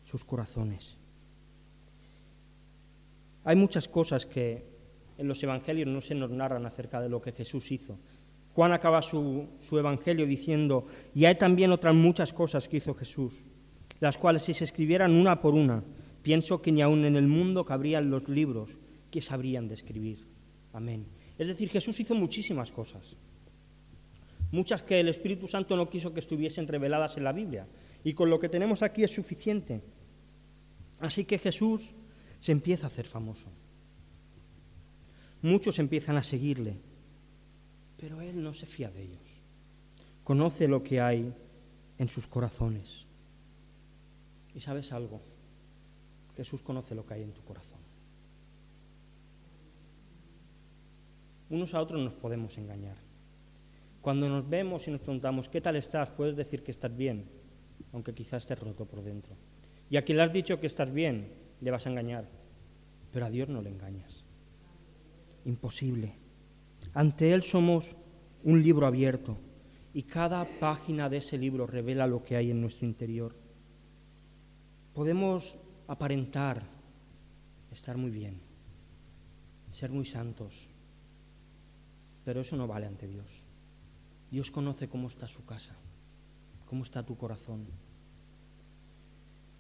sus 0.03 0.25
corazones. 0.25 0.97
Hay 3.45 3.55
muchas 3.55 3.87
cosas 3.87 4.25
que 4.25 4.65
en 5.17 5.29
los 5.29 5.41
evangelios 5.41 5.87
no 5.87 6.01
se 6.01 6.13
nos 6.13 6.29
narran 6.29 6.65
acerca 6.65 6.99
de 6.99 7.07
lo 7.07 7.21
que 7.21 7.31
Jesús 7.31 7.71
hizo. 7.71 7.97
Juan 8.53 8.73
acaba 8.73 9.01
su, 9.01 9.47
su, 9.61 9.79
evangelio 9.79 10.25
diciendo, 10.25 10.87
y 11.15 11.23
hay 11.23 11.35
también 11.35 11.71
otras 11.71 11.95
muchas 11.95 12.33
cosas 12.33 12.67
que 12.67 12.77
hizo 12.77 12.95
Jesús, 12.95 13.47
las 14.01 14.17
cuales 14.17 14.43
si 14.43 14.53
se 14.53 14.65
escribieran 14.65 15.13
una 15.13 15.39
por 15.39 15.53
una, 15.53 15.85
pienso 16.21 16.61
que 16.61 16.73
ni 16.73 16.81
aun 16.81 17.05
en 17.05 17.15
el 17.15 17.27
mundo 17.27 17.63
cabrían 17.63 18.09
los 18.09 18.27
libros 18.27 18.71
que 19.09 19.21
sabrían 19.21 19.69
de 19.69 19.75
escribir. 19.75 20.32
Amén. 20.73 21.05
Es 21.37 21.47
decir, 21.47 21.69
Jesús 21.69 21.99
hizo 21.99 22.15
muchísimas 22.15 22.71
cosas, 22.71 23.15
muchas 24.51 24.83
que 24.83 24.99
el 24.99 25.07
Espíritu 25.07 25.47
Santo 25.47 25.75
no 25.75 25.89
quiso 25.89 26.13
que 26.13 26.19
estuviesen 26.19 26.67
reveladas 26.67 27.17
en 27.17 27.23
la 27.23 27.31
Biblia, 27.31 27.67
y 28.03 28.13
con 28.13 28.29
lo 28.29 28.39
que 28.39 28.49
tenemos 28.49 28.81
aquí 28.81 29.03
es 29.03 29.11
suficiente. 29.11 29.81
Así 30.99 31.25
que 31.25 31.37
Jesús 31.37 31.93
se 32.39 32.51
empieza 32.51 32.85
a 32.85 32.87
hacer 32.87 33.05
famoso. 33.05 33.47
Muchos 35.41 35.79
empiezan 35.79 36.17
a 36.17 36.23
seguirle, 36.23 36.77
pero 37.97 38.21
Él 38.21 38.41
no 38.41 38.53
se 38.53 38.65
fía 38.65 38.89
de 38.89 39.03
ellos. 39.03 39.41
Conoce 40.23 40.67
lo 40.67 40.83
que 40.83 41.01
hay 41.01 41.33
en 41.97 42.09
sus 42.09 42.27
corazones. 42.27 43.05
¿Y 44.55 44.59
sabes 44.59 44.91
algo? 44.91 45.21
Jesús 46.35 46.61
conoce 46.61 46.95
lo 46.95 47.05
que 47.05 47.15
hay 47.15 47.23
en 47.23 47.33
tu 47.33 47.41
corazón. 47.43 47.79
Unos 51.49 51.73
a 51.73 51.81
otros 51.81 52.01
nos 52.01 52.13
podemos 52.13 52.57
engañar. 52.57 52.97
Cuando 54.01 54.27
nos 54.27 54.49
vemos 54.49 54.87
y 54.87 54.91
nos 54.91 55.01
preguntamos, 55.01 55.47
¿qué 55.47 55.61
tal 55.61 55.75
estás? 55.75 56.09
Puedes 56.09 56.35
decir 56.35 56.63
que 56.63 56.71
estás 56.71 56.95
bien, 56.95 57.25
aunque 57.93 58.13
quizás 58.13 58.43
estés 58.43 58.59
roto 58.59 58.85
por 58.85 59.01
dentro. 59.01 59.35
Y 59.89 59.97
a 59.97 60.03
quien 60.03 60.17
le 60.17 60.23
has 60.23 60.33
dicho 60.33 60.59
que 60.59 60.67
estás 60.67 60.91
bien, 60.91 61.31
le 61.61 61.71
vas 61.71 61.85
a 61.85 61.89
engañar. 61.89 62.27
Pero 63.11 63.25
a 63.25 63.29
Dios 63.29 63.47
no 63.47 63.61
le 63.61 63.69
engañas. 63.69 64.25
Imposible. 65.45 66.15
Ante 66.93 67.33
Él 67.33 67.43
somos 67.43 67.95
un 68.43 68.61
libro 68.61 68.87
abierto 68.87 69.37
y 69.93 70.03
cada 70.03 70.45
página 70.59 71.07
de 71.09 71.17
ese 71.17 71.37
libro 71.37 71.67
revela 71.67 72.07
lo 72.07 72.23
que 72.23 72.35
hay 72.35 72.51
en 72.51 72.59
nuestro 72.59 72.87
interior. 72.87 73.35
Podemos 74.93 75.57
aparentar 75.87 76.63
estar 77.71 77.97
muy 77.97 78.11
bien, 78.11 78.39
ser 79.71 79.91
muy 79.91 80.05
santos, 80.05 80.69
pero 82.23 82.41
eso 82.41 82.55
no 82.55 82.67
vale 82.67 82.85
ante 82.85 83.07
Dios. 83.07 83.43
Dios 84.31 84.51
conoce 84.51 84.89
cómo 84.89 85.07
está 85.07 85.27
su 85.27 85.45
casa, 85.45 85.75
cómo 86.65 86.83
está 86.83 87.05
tu 87.05 87.17
corazón. 87.17 87.67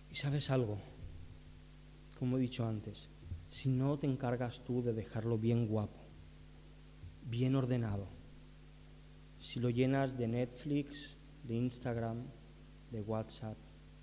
Y 0.09 0.15
sabes 0.15 0.49
algo, 0.49 0.79
como 2.17 2.37
he 2.37 2.41
dicho 2.41 2.65
antes, 2.65 3.09
si 3.49 3.69
no 3.69 3.97
te 3.97 4.07
encargas 4.07 4.63
tú 4.63 4.81
de 4.81 4.93
dejarlo 4.93 5.37
bien 5.37 5.67
guapo, 5.67 5.99
bien 7.25 7.55
ordenado, 7.55 8.07
si 9.39 9.59
lo 9.59 9.69
llenas 9.69 10.17
de 10.17 10.27
Netflix, 10.27 11.17
de 11.43 11.55
Instagram, 11.55 12.23
de 12.91 13.01
WhatsApp, 13.01 13.57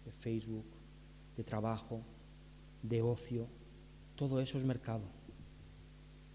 de 0.04 0.12
Facebook, 0.12 0.66
de 1.36 1.44
trabajo, 1.44 2.02
de 2.82 3.02
ocio, 3.02 3.48
todo 4.16 4.40
eso 4.40 4.58
es 4.58 4.64
mercado. 4.64 5.19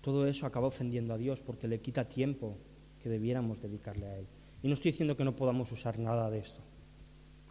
Todo 0.06 0.28
eso 0.28 0.46
acaba 0.46 0.68
ofendiendo 0.68 1.16
a 1.16 1.18
Dios 1.18 1.42
porque 1.42 1.68
le 1.68 1.82
quita 1.82 2.08
tiempo 2.08 2.60
que 3.02 3.10
debiéramos 3.10 3.60
dedicarle 3.60 4.06
a 4.06 4.20
Él. 4.20 4.28
Y 4.62 4.68
no 4.68 4.76
estoy 4.76 4.92
diciendo 4.92 5.18
que 5.18 5.24
no 5.24 5.36
podamos 5.36 5.72
usar 5.72 5.98
nada 5.98 6.30
de 6.30 6.38
esto. 6.38 6.62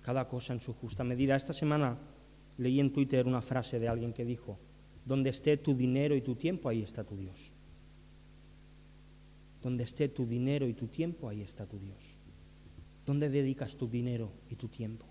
Cada 0.03 0.29
cosa 0.29 0.53
en 0.53 0.61
su 0.61 0.73
justa 0.73 1.03
medida. 1.03 1.35
Esta 1.35 1.53
semana 1.53 1.99
leí 2.57 2.79
en 2.79 2.93
Twitter 2.93 3.27
una 3.27 3.43
frase 3.43 3.81
de 3.81 3.89
alguien 3.89 4.13
que 4.13 4.25
dijo, 4.25 4.57
donde 5.05 5.31
esté 5.31 5.57
tu 5.57 5.75
dinero 5.75 6.15
y 6.15 6.21
tu 6.21 6.37
tiempo, 6.37 6.69
ahí 6.69 6.85
está 6.85 7.03
tu 7.03 7.17
Dios. 7.17 7.51
Donde 9.61 9.83
esté 9.83 10.09
tu 10.09 10.25
dinero 10.25 10.69
y 10.69 10.75
tu 10.75 10.87
tiempo, 10.87 11.29
ahí 11.29 11.43
está 11.43 11.67
tu 11.67 11.81
Dios. 11.81 12.15
¿Dónde 13.05 13.31
dedicas 13.31 13.75
tu 13.75 13.89
dinero 13.89 14.31
y 14.49 14.55
tu 14.55 14.69
tiempo? 14.69 15.07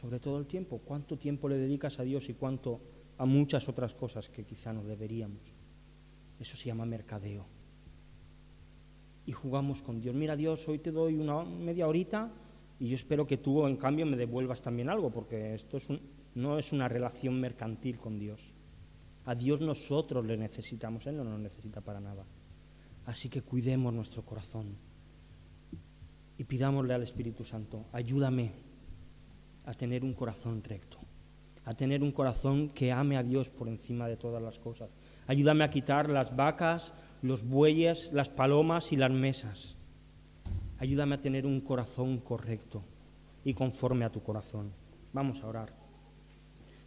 Sobre 0.00 0.18
todo 0.18 0.38
el 0.38 0.46
tiempo. 0.46 0.80
¿Cuánto 0.82 1.18
tiempo 1.18 1.46
le 1.46 1.58
dedicas 1.58 1.98
a 1.98 2.04
Dios 2.04 2.26
y 2.30 2.32
cuánto 2.32 2.80
a 3.18 3.26
muchas 3.26 3.68
otras 3.68 3.94
cosas 3.94 4.30
que 4.30 4.44
quizá 4.44 4.72
no 4.72 4.82
deberíamos? 4.82 5.57
Eso 6.38 6.56
se 6.56 6.66
llama 6.66 6.86
mercadeo. 6.86 7.46
Y 9.26 9.32
jugamos 9.32 9.82
con 9.82 10.00
Dios. 10.00 10.14
Mira 10.14 10.36
Dios, 10.36 10.66
hoy 10.68 10.78
te 10.78 10.90
doy 10.90 11.16
una 11.16 11.44
media 11.44 11.86
horita 11.86 12.30
y 12.80 12.88
yo 12.88 12.94
espero 12.94 13.26
que 13.26 13.38
tú 13.38 13.66
en 13.66 13.76
cambio 13.76 14.06
me 14.06 14.16
devuelvas 14.16 14.62
también 14.62 14.88
algo, 14.88 15.10
porque 15.10 15.54
esto 15.54 15.76
es 15.76 15.88
un, 15.88 16.00
no 16.34 16.58
es 16.58 16.72
una 16.72 16.88
relación 16.88 17.40
mercantil 17.40 17.98
con 17.98 18.18
Dios. 18.18 18.52
A 19.24 19.34
Dios 19.34 19.60
nosotros 19.60 20.24
le 20.24 20.36
necesitamos, 20.36 21.06
Él 21.06 21.16
no 21.16 21.24
nos 21.24 21.40
necesita 21.40 21.80
para 21.80 22.00
nada. 22.00 22.24
Así 23.04 23.28
que 23.28 23.42
cuidemos 23.42 23.92
nuestro 23.92 24.24
corazón 24.24 24.76
y 26.38 26.44
pidámosle 26.44 26.94
al 26.94 27.02
Espíritu 27.02 27.42
Santo, 27.42 27.86
ayúdame 27.92 28.52
a 29.64 29.74
tener 29.74 30.04
un 30.04 30.14
corazón 30.14 30.62
recto, 30.62 30.98
a 31.64 31.74
tener 31.74 32.02
un 32.02 32.12
corazón 32.12 32.70
que 32.70 32.92
ame 32.92 33.16
a 33.16 33.22
Dios 33.22 33.50
por 33.50 33.68
encima 33.68 34.06
de 34.06 34.16
todas 34.16 34.42
las 34.42 34.58
cosas. 34.58 34.88
Ayúdame 35.28 35.62
a 35.62 35.68
quitar 35.68 36.08
las 36.08 36.34
vacas, 36.34 36.94
los 37.20 37.46
bueyes, 37.46 38.10
las 38.14 38.30
palomas 38.30 38.92
y 38.92 38.96
las 38.96 39.10
mesas. 39.10 39.76
Ayúdame 40.78 41.16
a 41.16 41.20
tener 41.20 41.44
un 41.44 41.60
corazón 41.60 42.18
correcto 42.18 42.82
y 43.44 43.52
conforme 43.52 44.06
a 44.06 44.10
tu 44.10 44.22
corazón. 44.22 44.72
Vamos 45.12 45.42
a 45.42 45.46
orar. 45.46 45.74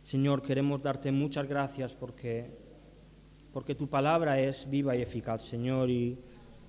Señor, 0.02 0.42
queremos 0.42 0.82
darte 0.82 1.12
muchas 1.12 1.48
gracias 1.48 1.94
porque, 1.94 2.58
porque 3.54 3.76
tu 3.76 3.88
palabra 3.88 4.40
es 4.40 4.68
viva 4.68 4.96
y 4.96 5.04
eficaz, 5.04 5.44
Señor, 5.44 5.92
y, 5.92 6.18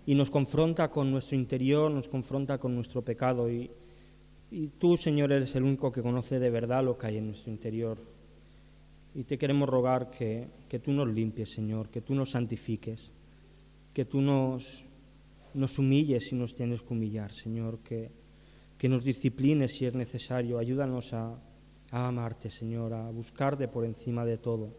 y 0.04 0.14
nos 0.14 0.30
confronta 0.30 0.90
con 0.90 1.10
nuestro 1.10 1.36
interior, 1.36 1.90
nos 1.90 2.06
confronta 2.06 2.58
con 2.58 2.74
nuestro 2.74 3.02
pecado. 3.02 3.50
Y, 3.50 3.70
y 4.50 4.68
tú, 4.78 4.98
Señor, 4.98 5.32
eres 5.32 5.56
el 5.56 5.62
único 5.62 5.90
que 5.90 6.02
conoce 6.02 6.38
de 6.38 6.50
verdad 6.50 6.84
lo 6.84 6.98
que 6.98 7.06
hay 7.06 7.16
en 7.16 7.28
nuestro 7.28 7.50
interior. 7.50 7.98
Y 9.14 9.24
te 9.24 9.36
queremos 9.36 9.68
rogar 9.68 10.10
que, 10.10 10.48
que 10.68 10.78
tú 10.78 10.92
nos 10.92 11.08
limpies, 11.08 11.50
Señor, 11.50 11.90
que 11.90 12.00
tú 12.00 12.14
nos 12.14 12.30
santifiques, 12.30 13.12
que 13.92 14.04
tú 14.04 14.20
nos, 14.20 14.84
nos 15.54 15.78
humilles 15.78 16.26
si 16.28 16.34
nos 16.34 16.54
tienes 16.54 16.82
que 16.82 16.94
humillar, 16.94 17.30
Señor, 17.32 17.80
que, 17.80 18.10
que 18.78 18.88
nos 18.88 19.04
disciplines 19.04 19.76
si 19.76 19.86
es 19.86 19.94
necesario. 19.94 20.58
Ayúdanos 20.58 21.12
a 21.12 21.38
a 21.92 22.08
amarte, 22.08 22.48
Señor, 22.50 22.94
a 22.94 23.10
buscarte 23.10 23.68
por 23.68 23.84
encima 23.84 24.24
de 24.24 24.38
todo. 24.38 24.74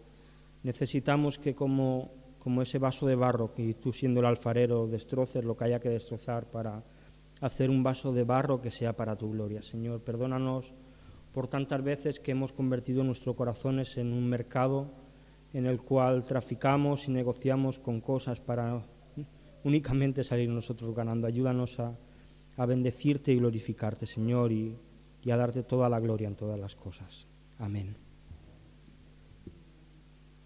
Necesitamos 0.64 1.38
que 1.38 1.54
como, 1.54 2.12
como 2.40 2.64
ese 2.64 2.80
vaso 2.80 3.06
de 3.06 3.16
barro, 3.16 3.54
que 3.54 3.76
tú 3.76 3.94
siendo 3.94 4.20
el 4.20 4.26
alfarero 4.26 4.88
destroces 4.88 5.46
lo 5.46 5.56
que 5.56 5.66
haya 5.66 5.80
que 5.80 5.90
destrozar 5.90 6.50
para 6.50 6.84
hacer 7.40 7.70
un 7.70 7.84
vaso 7.84 8.12
de 8.12 8.24
barro 8.24 8.60
que 8.60 8.72
sea 8.72 8.94
para 8.94 9.16
tu 9.16 9.30
gloria. 9.30 9.62
Señor, 9.62 10.02
perdónanos 10.02 10.74
por 11.34 11.48
tantas 11.48 11.84
veces 11.84 12.20
que 12.20 12.32
hemos 12.32 12.54
convertido 12.54 13.04
nuestros 13.04 13.36
corazones 13.36 13.98
en 13.98 14.14
un 14.14 14.30
mercado 14.30 14.92
en 15.52 15.66
el 15.66 15.82
cual 15.82 16.24
traficamos 16.24 17.08
y 17.08 17.12
negociamos 17.12 17.80
con 17.80 18.02
cosas 18.02 18.40
para 18.40 18.82
únicamente 19.64 20.24
salir 20.24 20.50
nosotros 20.50 20.96
ganando. 20.96 21.28
Ayúdanos 21.28 21.80
a, 21.80 21.98
bendecirte 22.66 23.32
y 23.32 23.38
glorificarte, 23.38 24.06
Señor, 24.06 24.52
y 24.52 24.78
a 25.30 25.36
darte 25.36 25.64
toda 25.64 25.90
la 25.90 26.00
gloria 26.00 26.28
en 26.28 26.36
todas 26.36 26.60
las 26.60 26.76
cosas. 26.76 27.28
Amén. 27.58 28.13